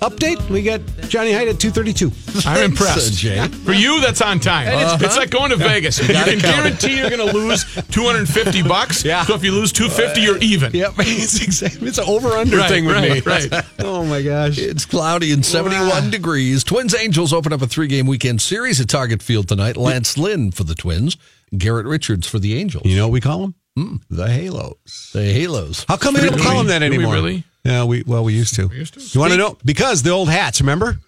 [0.01, 2.47] update, we got Johnny Heidt at 2.32.
[2.47, 3.15] I'm impressed.
[3.19, 3.47] Jay.
[3.49, 4.69] For you, that's on time.
[4.69, 5.99] It's, it's like going to Vegas.
[5.99, 9.05] You, got can it guarantee you're going to lose 250 bucks.
[9.05, 9.25] Yeah.
[9.25, 10.73] So if you lose 250, you're even.
[10.73, 10.95] Yep.
[10.99, 13.49] It's, exactly, it's an over-under Right, thing with right, me.
[13.57, 13.65] right.
[13.81, 14.59] Oh my gosh.
[14.59, 16.11] It's cloudy and 71 Wow.
[16.11, 16.63] degrees.
[16.65, 19.77] Twins Angels open up a three game weekend series at Target Field tonight.
[19.77, 21.17] Lance Lynn for the Twins,
[21.57, 22.85] Garrett Richards for the Angels.
[22.85, 23.55] You know what we call them?
[23.77, 23.97] Hmm.
[24.11, 25.11] The Halos.
[25.13, 25.85] the Halos.
[25.89, 26.59] How come we don't call we?
[26.59, 27.15] them that Do we anymore?
[27.15, 27.45] really?
[27.69, 28.67] Yeah, we well we used to.
[28.69, 29.01] We used to?
[29.01, 30.61] You want to know because the old hats?
[30.61, 30.99] Remember?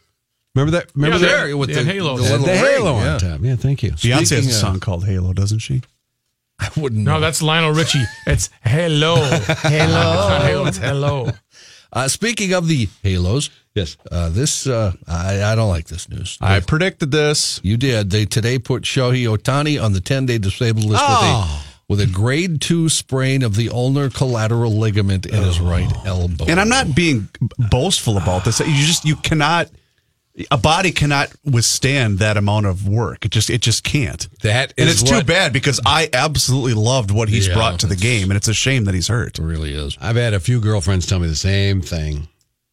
[0.55, 0.91] Remember that?
[0.95, 1.45] Remember Yeah, that?
[1.47, 2.19] they're- with they the, had halos.
[2.21, 3.13] the The, little the ring, Halo yeah.
[3.15, 3.41] on top.
[3.43, 3.91] Yeah, thank you.
[3.93, 5.83] Beyonce has Speaking a of- song called Halo, doesn't she?
[6.59, 7.15] I wouldn't know.
[7.15, 8.05] No, that's Lionel Richie.
[8.27, 9.17] It's hello.
[9.17, 9.37] hello.
[9.39, 10.67] It's not hello.
[10.67, 11.31] It's hello.
[11.93, 13.97] Uh, speaking of the Halos, Yes.
[14.13, 16.39] uh, this uh, I, I don't like this news.
[16.41, 17.59] I predicted this.
[17.65, 18.11] You did.
[18.11, 21.65] They today put Shohei Ohtani on the 10 day disabled list Oh.
[21.91, 25.65] With a grade two sprain of the ulnar collateral ligament in his oh.
[25.65, 26.45] right elbow.
[26.47, 28.61] And I'm not being boastful about this.
[28.61, 29.69] You just you cannot
[30.53, 33.25] a body cannot withstand that amount of work.
[33.25, 34.29] It just it just can't.
[34.43, 37.87] That and is it's too bad because I absolutely loved what he's Yeah, brought to
[37.87, 39.39] the game, and it's a shame that he's hurt.
[39.39, 39.99] It really is.
[40.01, 42.29] I've had a few girlfriends tell me the same thing.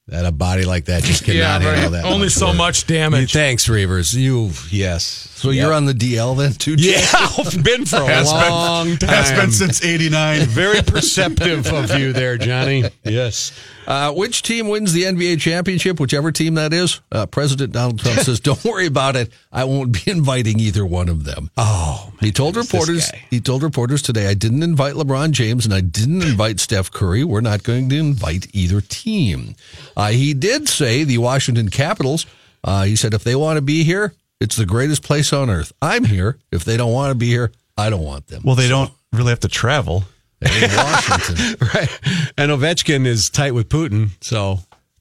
[0.10, 2.06] That a body like that just cannot Yeah, handle that.
[2.06, 2.58] Only much so work.
[2.58, 3.34] much damage.
[3.34, 4.16] Thanks, Reuvers.
[4.16, 5.37] You yes.
[5.38, 6.74] So you're on the DL then too?
[6.80, 9.10] Yeah, I've been for a Has been- long time.
[9.10, 10.42] Has been since '89.
[10.48, 12.86] Very perceptive of you there, Johnny.
[13.04, 13.52] Yes.
[13.86, 16.00] Uh, which team wins the NBA championship?
[16.00, 17.00] Whichever team that is.
[17.12, 19.32] Uh, President Donald Trump says, "Don't worry about it.
[19.52, 23.10] I won't be inviting either one of them." Oh, He told reporters.
[23.30, 27.24] He told reporters today, "I didn't invite LeBron James and I didn't invite Steph Curry.
[27.24, 29.56] We're not going to invite either team."
[29.96, 32.26] Uh, he did say the Washington Capitals.
[32.64, 35.74] Uh, he said, "If they want to be here, it's the greatest place on earth.
[35.82, 36.38] I'm here.
[36.52, 39.30] If they don't want to be here, I don't want them." Well, they don't really
[39.30, 40.04] have to travel.
[40.42, 41.68] in Washington.
[41.74, 42.00] right.
[42.38, 44.60] And Ovechkin is tight with Putin, so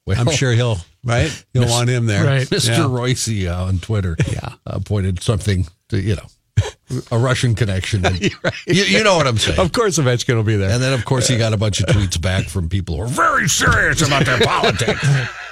[0.09, 1.45] I'm sure he'll right.
[1.53, 2.25] He'll want him there.
[2.25, 2.47] Right.
[2.49, 2.69] Mr.
[2.69, 2.87] Yeah.
[2.89, 4.55] Royce uh, on Twitter Yeah.
[4.67, 6.27] uh, pointed something to, you know,
[7.11, 8.05] a Russian connection.
[8.07, 8.31] And you,
[8.67, 9.59] you know what I'm saying.
[9.59, 10.71] Of course, Ovechkin will be there.
[10.71, 13.07] And then, of course, he got a bunch of tweets back from people who are
[13.07, 15.07] very serious about their politics.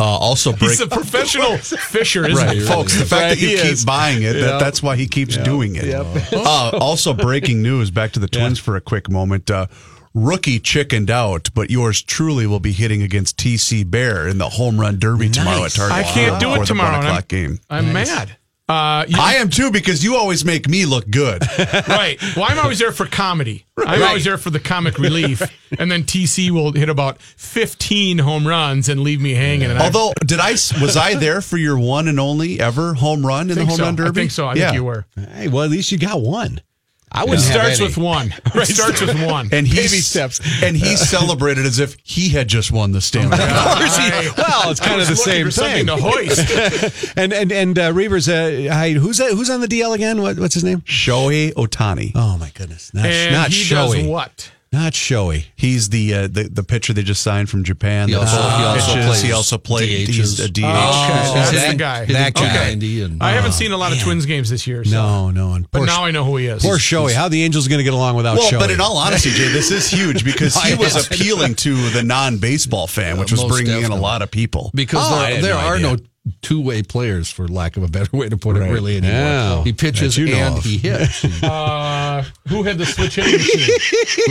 [0.00, 2.62] Uh, also, break, He's a professional fisher, isn't right, he?
[2.64, 2.96] folks.
[2.96, 3.84] The fact Right, that you keep is.
[3.84, 4.44] buying it, Yep.
[4.44, 5.86] that, that's why he keeps doing it.
[6.32, 7.90] Uh, also, breaking news.
[7.90, 9.50] Back to the Twins for a quick moment.
[9.50, 9.66] Uh,
[10.14, 14.78] rookie chickened out, but yours truly will be hitting against TC Bear in the home
[14.80, 15.96] run derby tomorrow at Target.
[15.96, 16.90] I can't do it tomorrow.
[16.92, 17.58] One and I'm- o'clock game.
[17.68, 18.36] I'm mad.
[18.68, 21.42] Uh, you- I am too because you always make me look good.
[21.88, 22.18] right.
[22.36, 23.64] Well, I'm always there for comedy.
[23.78, 25.40] I'm always there for the comic relief,
[25.78, 29.70] and then TC will hit about 15 home runs and leave me hanging.
[29.70, 33.24] And I- Although, did I was I there for your one and only ever home
[33.24, 33.84] run in the home so.
[33.84, 34.10] run derby?
[34.10, 34.46] I think so.
[34.46, 34.66] I yeah.
[34.66, 35.06] think you were.
[35.16, 36.60] Hey, well, at least you got one.
[37.10, 38.34] I It wouldn't starts with one.
[38.54, 39.48] It starts with one.
[39.52, 40.40] And he Baby steps.
[40.62, 43.48] And he celebrated as if he had just won the Stanley Cup.
[43.50, 45.86] I- Well, it's kind of the same thing.
[45.86, 47.12] to hoist.
[47.16, 50.20] and and and uh, Reuvers, uh, who's that, who's on the DL again?
[50.22, 50.82] What, what's his name?
[50.82, 52.12] Shohei Ohtani.
[52.14, 54.52] Oh my goodness, not And not he showy, does what?
[54.72, 55.46] Not showy.
[55.56, 58.08] He's the, uh, the the pitcher they just signed from Japan.
[58.08, 59.06] He also- he also pitches.
[59.06, 60.08] plays He also played.
[60.08, 60.14] DHs.
[60.14, 60.64] He's a DH.
[60.64, 61.30] Oh, okay.
[61.30, 62.04] Oh, That's that- the guy.
[62.06, 62.40] that guy.
[62.40, 63.98] 290 and I haven't seen a lot of.
[64.00, 64.84] Twins games this year.
[64.84, 64.90] So.
[64.92, 66.62] No, no, and But poor, now I know who he is.
[66.62, 67.12] poor showy.
[67.14, 68.60] How the Angels going to get along without Well, showy?
[68.60, 72.86] but in all honesty, Jay, this is huge because he was appealing to the non-baseball
[72.86, 74.70] fan, which was Most bringing in a lot of people.
[74.74, 75.86] because Oh, there, there no are idea.
[75.92, 75.96] no
[76.42, 79.16] two-way players, for lack of a better way to put it, really anymore.
[79.18, 79.64] Yeah.
[79.64, 80.64] He pitches you know and of.
[80.64, 81.24] he hits.
[81.42, 83.78] Uh, who had the switch hitting machine?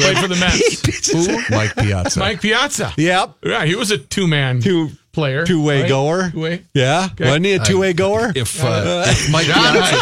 [0.01, 1.11] Played for the Mets.
[1.11, 1.55] Who?
[1.55, 2.19] Mike Piazza.
[2.19, 2.93] Mike Piazza.
[2.97, 3.35] Yep.
[3.43, 5.45] Yeah, he was a two man Two- player.
[5.45, 5.89] two-way right?
[5.89, 6.29] goer.
[6.31, 6.63] Two-way.
[6.73, 8.31] Yeah, wasn't he a two-way goer?
[8.35, 9.95] If, uh, if Mike, Piazza,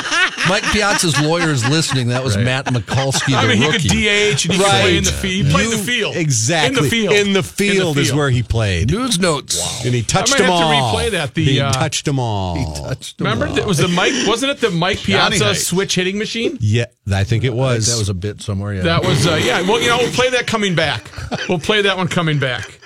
[0.48, 3.80] Mike Piazza's lawyer is listening, that was Matt Mikulski, the I mean, he rookie.
[3.90, 4.82] could DH and he could Right.
[4.82, 5.46] play in the field.
[5.48, 6.16] He played You- the field.
[6.16, 6.78] Exactly.
[6.78, 7.14] In the field.
[7.14, 8.18] In the field is field.
[8.18, 8.92] where he played.
[8.92, 9.84] News notes.
[9.86, 10.66] And he touched might them have to
[10.98, 11.34] replay that.
[11.34, 12.56] The, he uh, touched them all.
[12.56, 13.56] He touched him Remember, all.
[13.56, 14.14] that was the Mike?
[14.28, 16.58] Wasn't it the Mike Piazza switch hitting machine?
[16.62, 17.86] Yeah, I think it was.
[17.86, 18.74] think that was a bit somewhere.
[18.76, 18.84] Yeah.
[18.84, 19.62] That was uh, yeah.
[19.62, 21.10] Well, you know, we'll play that coming back.
[21.50, 22.80] We'll play that one coming back.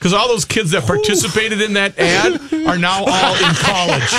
[0.00, 4.12] Because all those kids that participated in that ad are now all in college.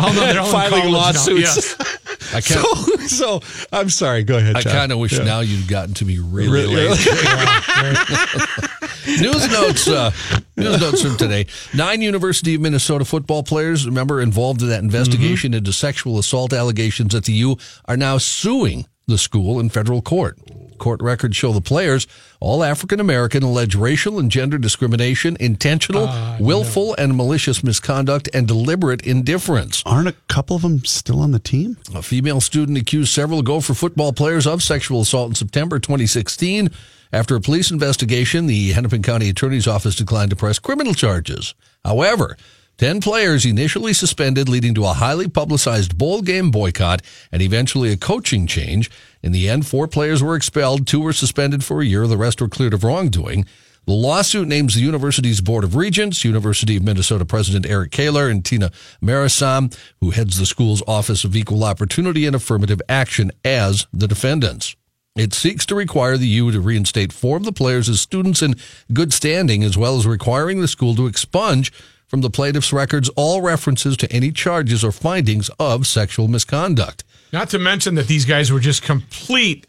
[0.00, 0.90] All, they're all in Filing college now.
[0.98, 1.40] lawsuits.
[1.40, 1.76] Yes.
[2.34, 2.66] I kind
[3.08, 4.24] so, so I'm sorry.
[4.24, 4.56] Go ahead.
[4.56, 6.88] I kind of wish now you'd gotten to me really, Really?
[6.88, 6.98] late.
[9.20, 9.86] news notes.
[9.88, 10.10] Uh,
[10.56, 11.46] news notes from today.
[11.74, 17.14] Nine University of Minnesota football players, remember, involved in that investigation into sexual assault allegations
[17.14, 20.38] at the U, are now suing the school in federal court.
[20.80, 22.08] Court records show the players,
[22.40, 28.48] all African American, allege racial and gender discrimination, intentional, ah, willful, and malicious misconduct, and
[28.48, 29.84] deliberate indifference.
[29.86, 31.76] Aren't a couple of them still on the team?
[31.94, 36.70] A female student accused several Gopher football players of sexual assault in September 2016.
[37.12, 41.54] After a police investigation, the Hennepin County Attorney's Office declined to press criminal charges.
[41.84, 42.36] However,
[42.80, 47.96] 10 players initially suspended, leading to a highly publicized bowl game boycott and eventually a
[47.98, 48.90] coaching change.
[49.22, 52.40] In the end, four players were expelled, two were suspended for a year, the rest
[52.40, 53.44] were cleared of wrongdoing.
[53.84, 58.42] The lawsuit names the university's Board of Regents, University of Minnesota President Eric Kaler, and
[58.42, 58.70] Tina
[59.02, 64.74] Marisam, who heads the school's Office of Equal Opportunity and Affirmative Action, as the defendants.
[65.16, 68.54] It seeks to require the U to reinstate four of the players as students in
[68.90, 71.70] good standing, as well as requiring the school to expunge
[72.10, 77.04] from the plaintiff's records all references to any charges or findings of sexual misconduct.
[77.32, 79.68] Not to mention that these guys were just complete.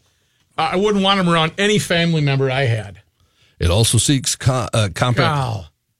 [0.58, 3.00] I wouldn't want them around any family member I had.
[3.60, 5.18] It also seeks co- uh, comp-.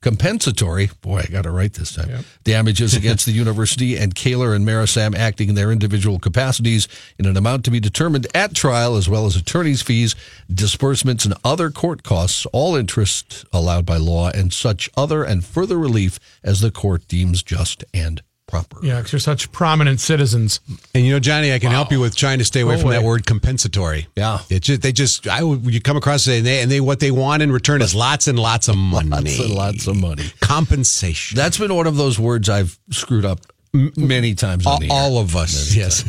[0.02, 4.66] Compensatory, boy, I got it right this time, damages against the university and Kaler and
[4.66, 6.88] Marisam acting in their individual capacities
[7.18, 10.14] in an amount to be determined at trial, as well as attorney's fees,
[10.52, 15.78] disbursements, and other court costs, all interest allowed by law, and such other and further
[15.78, 18.78] relief as the court deems just and proper.
[18.82, 20.60] Yeah, because you're such prominent citizens.
[20.94, 22.90] And you know, Johnny, I can help you with trying to stay away Go from
[22.90, 24.08] that word compensatory.
[24.16, 24.40] Yeah.
[24.50, 27.00] it just they just I would you come across it and they and they what
[27.00, 30.24] they want in return is lots and lots of money, Lots and lots of money.
[30.40, 31.36] compensation.
[31.36, 33.40] That's been one of those words I've screwed up
[33.72, 36.04] many times on all, the all of us, yes.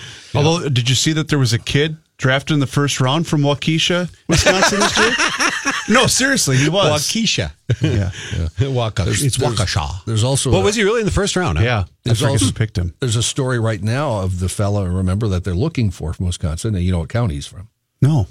[0.34, 3.42] Although, did you see that there was a kid drafted in the first round from
[3.42, 5.72] Waukesha, Wisconsin this year?
[6.00, 7.02] no, seriously, he was.
[7.02, 7.52] Waukesha,
[7.82, 8.10] Yeah.
[8.58, 9.24] Waukesha.
[9.24, 10.04] It's Waukesha.
[10.06, 11.58] There's also What a- was he really in the first round?
[11.58, 11.64] huh?
[11.64, 11.80] Yeah.
[11.80, 12.94] I There's forget also- who picked him.
[13.00, 16.74] There's a story right now of the fella, remember, that they're looking for from Wisconsin.
[16.74, 17.68] And you know what county he's from.
[18.00, 18.26] No.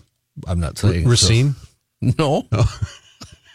[0.47, 1.07] I'm not saying.
[1.07, 1.55] Racine.
[2.17, 2.63] So, no.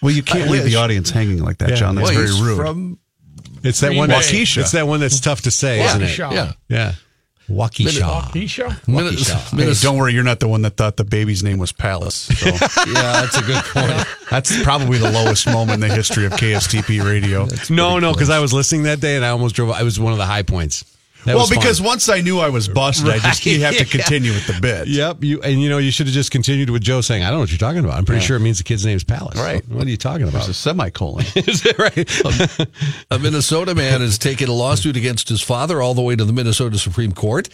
[0.02, 0.72] Well, you can't I leave wish.
[0.72, 1.74] the audience hanging like that, Yeah.
[1.76, 1.94] John.
[1.94, 2.56] That's Well, very he's rude.
[2.56, 2.98] From
[3.62, 4.08] It's that Green one.
[4.08, 4.58] That's, Waukesha.
[4.62, 6.18] it's that one that's tough to say, isn't it?
[6.18, 6.52] Yeah.
[6.68, 6.94] Yeah.
[7.50, 8.22] Waukesha.
[8.32, 8.68] Keisha?
[8.86, 9.58] Minne- Waukesha.
[9.58, 12.14] Hey, don't worry, you're not the one that thought the baby's name was Palace.
[12.14, 14.06] So yeah, that's a good point.
[14.30, 17.48] that's probably the lowest moment in the history of KSTP radio.
[17.68, 19.70] No, no, because I was listening that day and I almost drove.
[19.70, 20.84] I was one of the high points.
[21.24, 21.58] That well, was fun.
[21.58, 24.58] because once I knew I was busted, I just you have to continue with the
[24.60, 24.88] bit.
[24.88, 27.34] Yep, you and you know you should have just continued with Joe saying, "I don't
[27.34, 29.38] know what you're talking about." I'm pretty sure it means the kid's name's Palace.
[29.38, 29.66] Right.
[29.68, 30.48] What are you talking There's about?
[30.48, 31.26] a semicolon.
[31.36, 32.68] Is it right?
[33.10, 36.32] A Minnesota man has taken a lawsuit against his father all the way to the
[36.32, 37.48] Minnesota Supreme Court,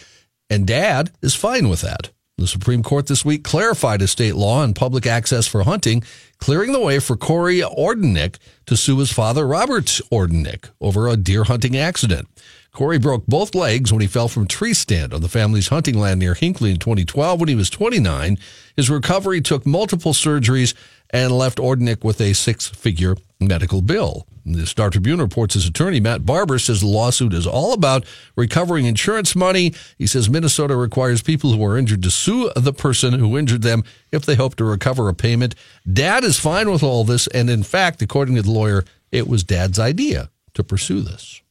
[0.49, 2.11] and dad is fine with that.
[2.39, 6.03] The Supreme Court this week clarified a state law on public access for hunting,
[6.37, 8.35] clearing the way for Corey Ordennick
[8.67, 12.27] to sue his father, Robert Ordennick, over a deer hunting accident.
[12.71, 16.19] Corey broke both legs when he fell from tree stand on the family's hunting land
[16.19, 18.37] near Hinckley in 2012 when he was 29.
[18.75, 20.75] His recovery took multiple surgeries
[21.11, 24.27] and left Ordennick with a six figure medical bill.
[24.45, 28.05] The Star Tribune reports his attorney, Matt Barber, says the lawsuit is all about
[28.37, 29.73] recovering insurance money.
[29.97, 33.83] He says Minnesota requires people who are injured to sue the person who injured them
[34.11, 35.53] if they hope to recover a payment.
[35.91, 37.27] Dad is fine with all this.
[37.27, 41.41] And in fact, according to the lawyer, it was dad's idea to pursue this.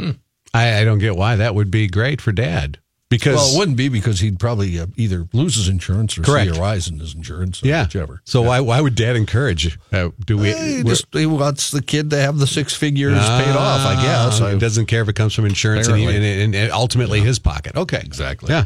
[0.00, 0.12] Hmm.
[0.52, 2.78] I, I don't get why that would be great for dad.
[3.18, 6.52] Because Well, it wouldn't be because he'd probably uh, either lose his insurance or Correct.
[6.52, 8.20] see a rise in his insurance, or yeah, whichever.
[8.24, 9.78] So why why would dad encourage?
[9.92, 10.52] Uh, do we?
[10.52, 13.86] He just he wants the kid to have the six figures paid off.
[13.86, 14.40] I guess.
[14.40, 16.72] Ah, I, He doesn't care if it comes from insurance and, he, and, and, and
[16.72, 17.76] ultimately his pocket.
[17.76, 18.50] Okay, Exactly.
[18.50, 18.64] Yeah.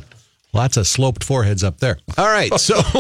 [0.55, 1.99] Lots of sloped foreheads up there.
[2.17, 2.53] All right.
[2.59, 2.77] So,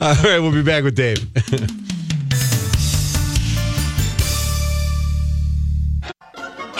[0.00, 1.18] all right, we'll be back with Dave.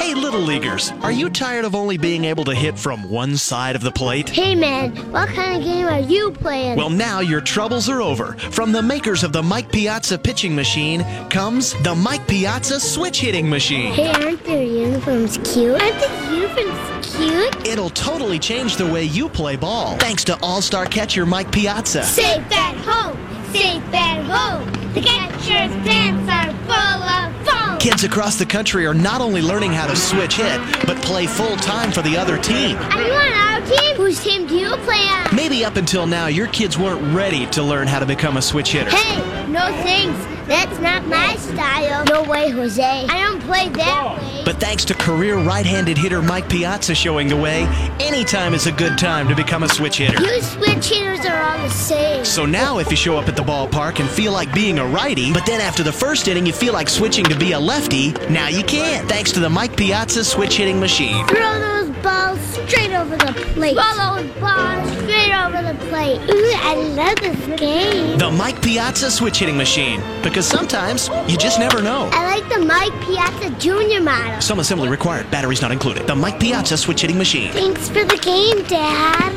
[0.01, 3.77] Hey, Little Leaguers, are you tired of only being able to hit from one side
[3.77, 4.31] of the plate?
[4.31, 6.77] Hey man, what kind of game are you playing?
[6.79, 8.33] Well, now your troubles are over.
[8.51, 13.49] From the makers of the Mike Piazza pitching machine comes the Mike Piazza switch hitting
[13.49, 13.93] machine.
[13.93, 15.81] hey, aren't their uniforms cute?
[15.81, 17.67] Aren't the uniforms cute?
[17.69, 19.99] It'll totally change the way you play ball.
[19.99, 22.05] Thanks to All Star catcher Mike Piazza.
[22.05, 23.19] Safe at home,
[23.53, 24.93] safe at home.
[24.95, 27.60] The catcher's pants are full of foam.
[27.81, 31.57] Kids across the country are not only learning how to switch hit, but play full
[31.57, 32.77] time for the other team.
[32.77, 33.97] Are you on our team?
[33.97, 35.35] Whose team do you play on?
[35.35, 38.73] Maybe up until now, your kids weren't ready to learn how to become a switch
[38.73, 38.91] hitter.
[38.91, 40.40] Hey, no thanks.
[40.51, 42.05] That's not my style.
[42.07, 42.83] No way, Jose.
[42.83, 44.43] I don't play that way.
[44.45, 47.69] But thanks to career right handed hitter Mike Piazza showing the way,
[48.01, 50.21] anytime is a good time to become a switch hitter.
[50.21, 52.25] you switch hitters are all the same.
[52.25, 55.33] So now, if you show up at the ballpark and feel like being a righty,
[55.33, 58.49] but then after the first inning you feel like switching to be a lefty, now
[58.49, 61.25] you can, thanks to the Mike Piazza switch hitting machine.
[61.29, 63.75] Throw those balls straight over the plate.
[63.75, 66.21] Throw those balls straight over the plate.
[66.31, 68.19] Ooh, I love this game.
[68.19, 72.09] The Mike Piazza switch hitting machine, because sometimes you just never know.
[72.13, 74.41] I like the Mike Piazza Junior model.
[74.41, 76.07] Some assembly required, batteries not included.
[76.07, 77.53] The Mike Piazza switch hitting machine.
[77.53, 79.31] Thanks for the game, Dad.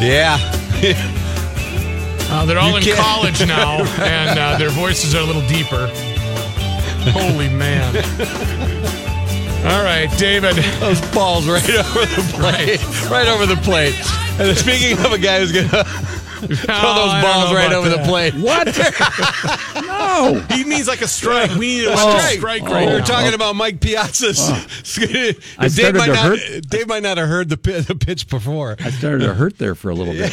[0.00, 0.36] Yeah.
[2.28, 5.46] Uh, they're all You in can't- college now, and uh, their voices are a little
[5.48, 5.88] deeper.
[7.12, 7.94] Holy man.
[9.64, 10.56] All right, David.
[10.80, 13.10] Those balls right over the plate.
[13.10, 13.94] Right, over the plate.
[14.38, 15.84] And speaking of a guy who's going to
[16.36, 18.34] throw those Oh, balls right over the plate.
[18.34, 18.66] What?
[19.86, 20.40] no.
[20.54, 21.50] He means like a strike.
[21.52, 22.18] We need a Oh.
[22.18, 24.46] strike, strike Oh, right we were talking about Mike Piazza's.
[24.96, 28.28] Dave, I started might to not, hurt- Dave might not have heard the, the pitch
[28.28, 28.76] before.
[28.80, 30.32] I started to hurt there for a little bit.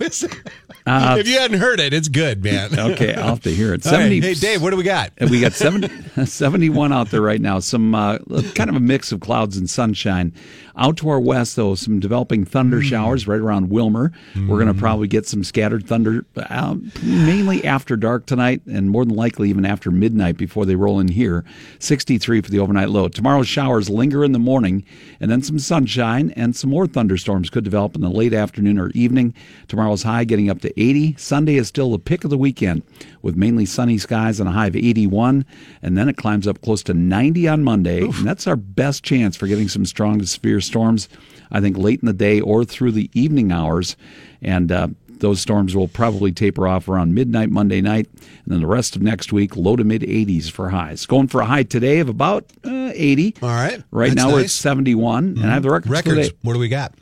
[0.00, 0.24] Was-
[0.84, 2.76] Uh, if you hadn't heard it, it's good, man.
[2.76, 3.86] okay, I'll have to hear it.
[3.86, 3.98] All right.
[4.00, 5.12] 70, Hey, Dave, what do we got?
[5.20, 7.60] We got 70, 71 out there right now.
[7.60, 8.18] Some uh,
[8.56, 10.32] kind of a mix of clouds and sunshine.
[10.76, 12.84] Out to our west, though, some developing thunder Mm.
[12.84, 14.10] showers right around Willmar.
[14.34, 19.04] We're going to probably get some scattered thunder, uh, mainly after dark tonight, and more
[19.04, 21.44] than likely even after midnight before they roll in here.
[21.78, 23.08] 63 for the overnight low.
[23.08, 24.84] Tomorrow's showers linger in the morning,
[25.20, 28.88] and then some sunshine and some more thunderstorms could develop in the late afternoon or
[28.90, 29.34] evening.
[29.68, 31.16] Tomorrow's high getting up to 80.
[31.18, 32.82] Sunday is still the pick of the weekend
[33.20, 35.44] with mainly sunny skies and a high of 81.
[35.82, 38.00] And then it climbs up close to 90 on Monday.
[38.02, 41.08] And that's our best chance for getting some strong to severe storms,
[41.50, 43.96] I think, late in the day or through the evening hours.
[44.40, 48.08] And uh, those storms will probably taper off around midnight Monday night.
[48.12, 51.06] And then the rest of next week, low to mid 80s for highs.
[51.06, 53.36] Going for a high today of about uh, 80.
[53.42, 53.82] All right.
[53.90, 54.52] Right now we're at nice.
[54.52, 55.38] 71.
[55.38, 56.28] And I have the records, for Records.
[56.28, 56.38] today.
[56.42, 56.94] What do we got?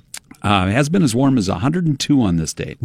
[0.43, 2.79] Uh, it has been as warm as 102 on this date.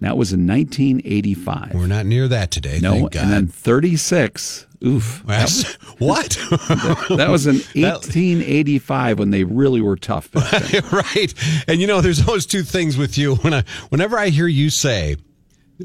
[0.00, 1.72] That was in 1985.
[1.74, 2.78] We're not near that today.
[2.80, 3.22] no, thank God.
[3.24, 4.66] and then 36.
[4.86, 5.22] Oof.
[5.26, 5.64] That That's-
[5.98, 6.38] what?
[6.50, 10.82] was, that was in 1885 when they really were tough then.
[10.92, 11.34] right.
[11.68, 13.36] And you know, there's always two things with you.
[13.36, 15.16] When I, whenever I hear you say,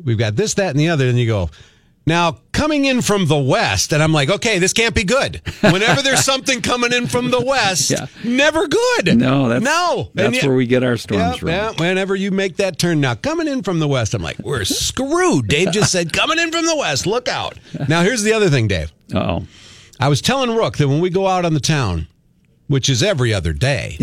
[0.04, 1.50] "We've got this, that, and the other," and you go.
[2.10, 5.42] Now, coming in from the west, and I'm like, okay, this can't be good.
[5.62, 8.08] Whenever there's something coming in from the west, Yeah.
[8.24, 9.16] never good.
[9.16, 10.10] No, that's, no.
[10.16, 11.48] That's where we get our storms Yeah, from.
[11.50, 14.66] yeah, whenever you make that turn now, coming in from the west, I'm like, we're
[14.66, 15.48] screwed.
[15.50, 17.60] Dave just said, coming in from the west, look out.
[17.88, 18.92] Now, here's the other thing, Dave.
[19.14, 19.46] Uh-oh.
[20.00, 22.08] I was telling Rook that when we go out on the town,
[22.66, 23.98] which is every other day,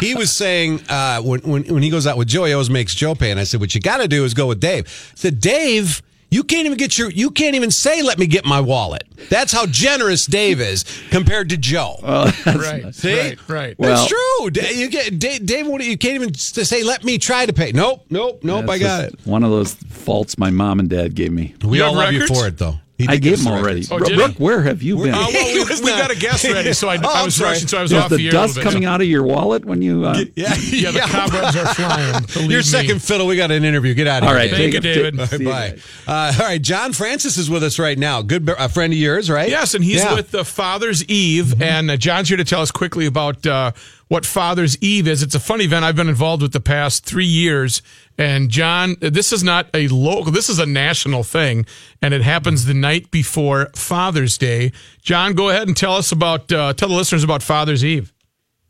[0.00, 2.94] he was saying uh, when, when when he goes out with Joey, he always makes
[2.94, 3.30] Joe pay.
[3.30, 4.86] And I said, what you got to do is go with Dave.
[4.86, 6.02] I said, Dave,
[6.32, 7.10] You can't even get your.
[7.10, 11.50] You can't even say, "Let me get my wallet." That's how generous Dave is compared
[11.50, 11.96] to Joe.
[12.02, 13.14] right, See?
[13.20, 13.76] right, right.
[13.78, 14.50] That's true.
[14.50, 15.44] Da- You get Dave.
[15.44, 18.68] Dave what you can't even say, "Let me try to pay." Nope, nope, nope.
[18.70, 19.18] I got it.
[19.24, 21.54] One of those faults my mom and dad gave me.
[21.62, 22.78] We all have love you for it, though.
[23.02, 23.80] He I did give gave them us already.
[23.82, 23.92] records.
[23.92, 24.42] Oh, did Brooke, he?
[24.42, 25.14] where have you been?
[25.14, 27.50] Oh, well, we, we got a guest ready, so I, Oh, I was sorry.
[27.50, 28.64] rushing, so I was Is off the the air a dust bit.
[28.64, 30.04] coming out of your wallet when you?
[30.04, 32.24] Uh, Yeah, Yeah, the cobwebs are flying.
[32.32, 32.64] believe Your me.
[32.64, 33.26] second fiddle.
[33.26, 33.94] We got an interview.
[33.94, 34.38] Get out of All here.
[34.38, 34.72] right, Dave.
[34.72, 35.20] Thank you, David.
[35.20, 36.12] All See right, you bye.
[36.12, 38.22] Uh, all right, John Francis is with us right now.
[38.22, 39.48] Good, a friend of yours, right?
[39.48, 40.14] Yes, and he's Yeah.
[40.14, 43.72] with the Father's Eve, and uh, John's here to tell us quickly about uh,
[44.08, 45.22] what Father's Eve is.
[45.22, 47.82] It's a fun event I've been involved with the past three years.
[48.18, 51.66] And John, this is not a local; this is a national thing,
[52.00, 54.72] and it happens the night before Father's Day.
[55.00, 58.12] John, go ahead and tell us about uh, tell the listeners about Father's Eve.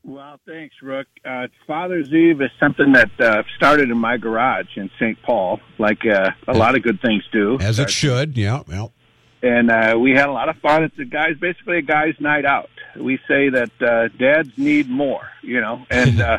[0.04, 1.06] Well, thanks, Rook.
[1.24, 5.20] Uh, Father's Eve is something that uh, started in my garage in St.
[5.22, 7.58] Paul, like uh, a lot of good things do.
[7.60, 8.36] as it should.
[8.36, 8.88] Yeah, yeah.
[9.42, 10.82] and uh, we had a lot of fun.
[10.82, 12.70] It's a guys, basically a guys' night out.
[12.96, 15.86] We say that uh, dads need more, you know.
[15.88, 16.38] And uh,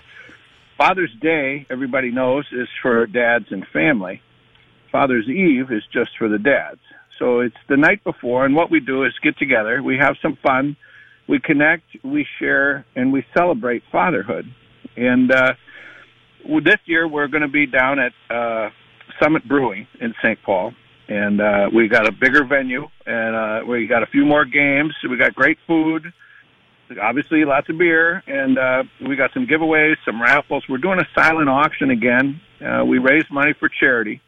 [0.78, 4.22] Father's Day, everybody knows, is for dads and family.
[4.92, 6.80] Father's Eve is just for the dads.
[7.20, 9.82] So it's the night before, and what we do is get together.
[9.84, 10.76] We have some fun.
[11.28, 14.46] We connect, we share, and we celebrate fatherhood.
[14.98, 15.54] And uh,
[16.64, 18.70] this year we're going to be down at uh,
[19.22, 20.40] Summit Brewing in St.
[20.44, 20.74] Paul,
[21.08, 24.94] and uh, we got a bigger venue, and uh, we got a few more games.
[25.08, 26.12] We got great food,
[27.02, 30.64] obviously lots of beer, and uh, we got some giveaways, some raffles.
[30.70, 32.42] We're doing a silent auction again.
[32.64, 34.22] Uh, we raise money for charity,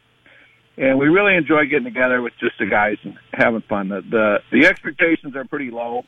[0.76, 3.88] and we really enjoy getting together with just the guys and having fun.
[3.88, 6.04] The the, the expectations are pretty low.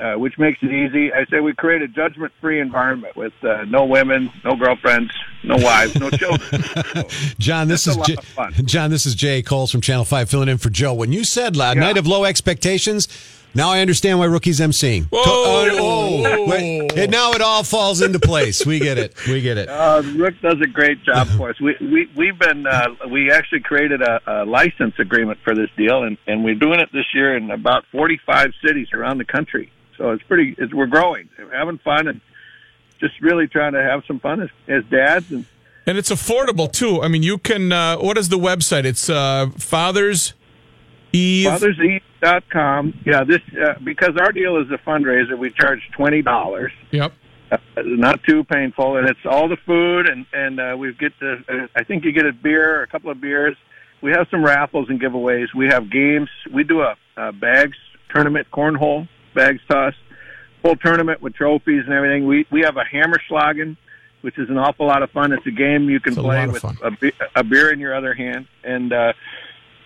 [0.00, 1.12] Uh, which makes it easy.
[1.12, 5.12] I say we create a judgment-free environment with uh, no women, no girlfriends,
[5.44, 6.62] no wives, no children.
[6.62, 7.02] So,
[7.38, 8.52] John, this is J- fun.
[8.64, 8.90] John.
[8.90, 10.94] This is Jay Kolls from Channel Five, filling in for Joe.
[10.94, 13.06] When you said uh, night of low expectations,
[13.54, 15.06] now I understand why rookie's emceeing.
[15.06, 15.64] Whoa.
[15.64, 16.92] To- oh, oh, wait.
[16.96, 18.64] And now it all falls into place.
[18.66, 19.14] We get it.
[19.26, 19.68] We get it.
[19.68, 21.60] Uh, Rick does a great job for us.
[21.60, 26.02] We we we've been uh, we actually created a, a license agreement for this deal,
[26.04, 29.70] and and we're doing it this year in about 45 cities around the country.
[29.96, 30.54] So it's pretty.
[30.58, 32.20] It's, we're growing, we're having fun, and
[33.00, 35.30] just really trying to have some fun as, as dads.
[35.30, 35.44] And
[35.86, 37.02] And it's affordable too.
[37.02, 37.72] I mean, you can.
[37.72, 38.84] Uh, what is the website?
[38.84, 40.34] It's uh, Father's
[41.12, 41.48] Eve.
[41.48, 43.00] FathersEve.com.
[43.04, 45.38] Yeah, this uh, because our deal is a fundraiser.
[45.38, 46.72] We charge twenty dollars.
[46.90, 47.12] Yep.
[47.50, 51.42] uh, not too painful, and it's all the food, and and uh, we get the.
[51.48, 53.56] Uh, I think you get a beer, a couple of beers.
[54.00, 55.54] We have some raffles and giveaways.
[55.54, 56.28] We have games.
[56.52, 57.76] We do a, a bags
[58.12, 59.94] tournament, cornhole bags toss,
[60.62, 62.26] full tournament with trophies and everything.
[62.26, 63.76] We we have a hammerschlagen,
[64.22, 65.32] which is an awful lot of fun.
[65.32, 68.92] It's a game you can play with a, a beer in your other hand, and
[68.92, 69.12] uh,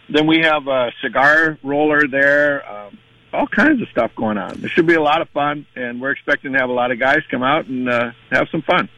[0.09, 2.69] then we have a cigar roller there.
[2.69, 2.99] Um,
[3.33, 4.65] all kinds of stuff going on.
[4.65, 6.99] It should be a lot of fun, and we're expecting to have a lot of
[6.99, 8.89] guys come out and uh, have some fun.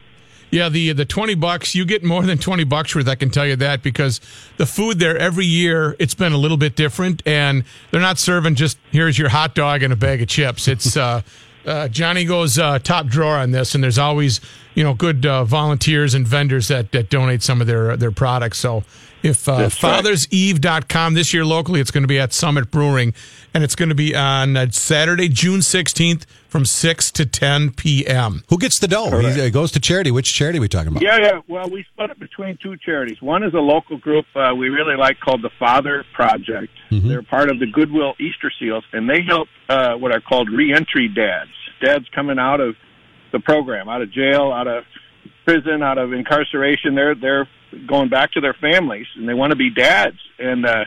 [0.51, 3.07] Yeah, the the twenty bucks you get more than twenty bucks worth.
[3.07, 4.19] I can tell you that because
[4.57, 8.55] the food there every year it's been a little bit different, and they're not serving
[8.55, 10.67] just here's your hot dog and a bag of chips.
[10.67, 11.21] It's uh,
[11.65, 14.41] uh, Johnny goes uh, top drawer on this, and there's always
[14.73, 18.57] you know good uh, volunteers and vendors that that donate some of their their products.
[18.57, 18.83] So
[19.23, 20.03] if uh, That's right.
[20.03, 23.13] FathersEve.com this year locally, it's going to be at Summit Brewing,
[23.53, 28.43] and it's going to be on uh, Saturday, June sixteenth, from six to ten p.m.
[28.49, 29.09] Who gets the dough?
[29.09, 29.35] Correct.
[29.35, 30.11] He, it goes to charity.
[30.11, 31.03] Which charity are we talking about?
[31.03, 31.41] Yeah, yeah.
[31.47, 33.21] Well, we split it between two charities.
[33.21, 36.71] One is a local group uh, we really like called the Father Project.
[36.91, 41.07] They're part of the Goodwill Easter Seals, and they help uh, what are called reentry
[41.07, 41.51] dads.
[41.83, 42.75] Dads coming out of
[43.31, 44.83] the program, out of jail, out of
[45.45, 46.95] prison, out of incarceration.
[46.95, 47.47] They're they're
[47.87, 50.85] going back to their families, and they want to be dads, and uh,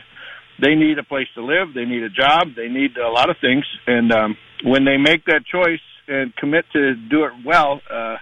[0.61, 1.73] they need a place to live.
[1.73, 2.49] They need a job.
[2.55, 6.65] They need a lot of things, and um, when they make that choice and commit
[6.73, 7.81] to do it well.
[7.89, 8.17] Uh,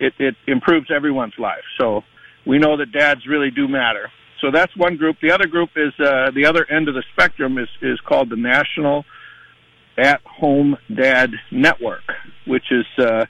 [0.00, 1.64] it, it improves everyone's life.
[1.80, 2.02] So
[2.46, 4.10] we know that dads really do matter.
[4.40, 5.16] So that's one group.
[5.22, 8.36] The other group is uh, the other end of the spectrum is is called the
[8.36, 9.04] National
[9.96, 12.02] At Home Dad Network,
[12.46, 13.24] which is uh,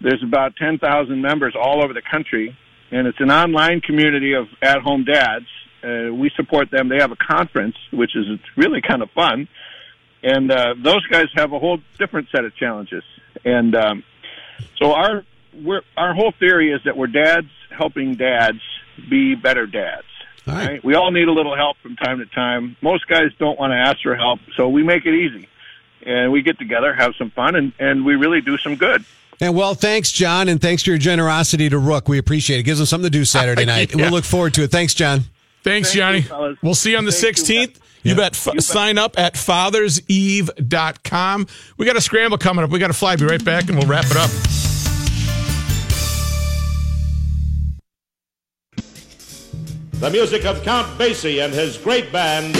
[0.00, 2.56] there's about ten thousand members all over the country,
[2.90, 5.46] and it's an online community of at home dads.
[5.82, 6.88] Uh, we support them.
[6.88, 8.26] They have a conference, which is
[8.56, 9.48] really kind of fun,
[10.22, 13.04] and uh, those guys have a whole different set of challenges.
[13.44, 14.04] And um,
[14.76, 15.24] so our
[15.54, 18.60] we're, our whole theory is that we're dads helping dads
[19.08, 20.06] be better dads.
[20.46, 20.68] All right.
[20.68, 20.84] Right?
[20.84, 22.76] We all need a little help from time to time.
[22.80, 25.48] Most guys don't want to ask for help, so we make it easy.
[26.02, 29.04] And we get together, have some fun, and, and we really do some good.
[29.40, 32.08] And well, thanks, John, and thanks for your generosity to Rook.
[32.08, 32.64] We appreciate it.
[32.64, 33.92] Gives us something to do Saturday night.
[33.92, 34.70] and We'll look forward to it.
[34.70, 35.20] Thanks, John.
[35.64, 36.20] Thanks, Thank you, Johnny.
[36.22, 36.58] fellas.
[36.62, 37.76] we'll see you on the Thank you, 16th.
[38.02, 38.32] You, bet.
[38.32, 38.62] F- You bet.
[38.64, 41.46] Sign up at fatherseve.com.
[41.78, 42.70] We got a scramble coming up.
[42.70, 43.16] We got to fly.
[43.16, 44.30] Be right back, and we'll wrap it up.
[49.94, 52.56] The music of Count Basie and his great band,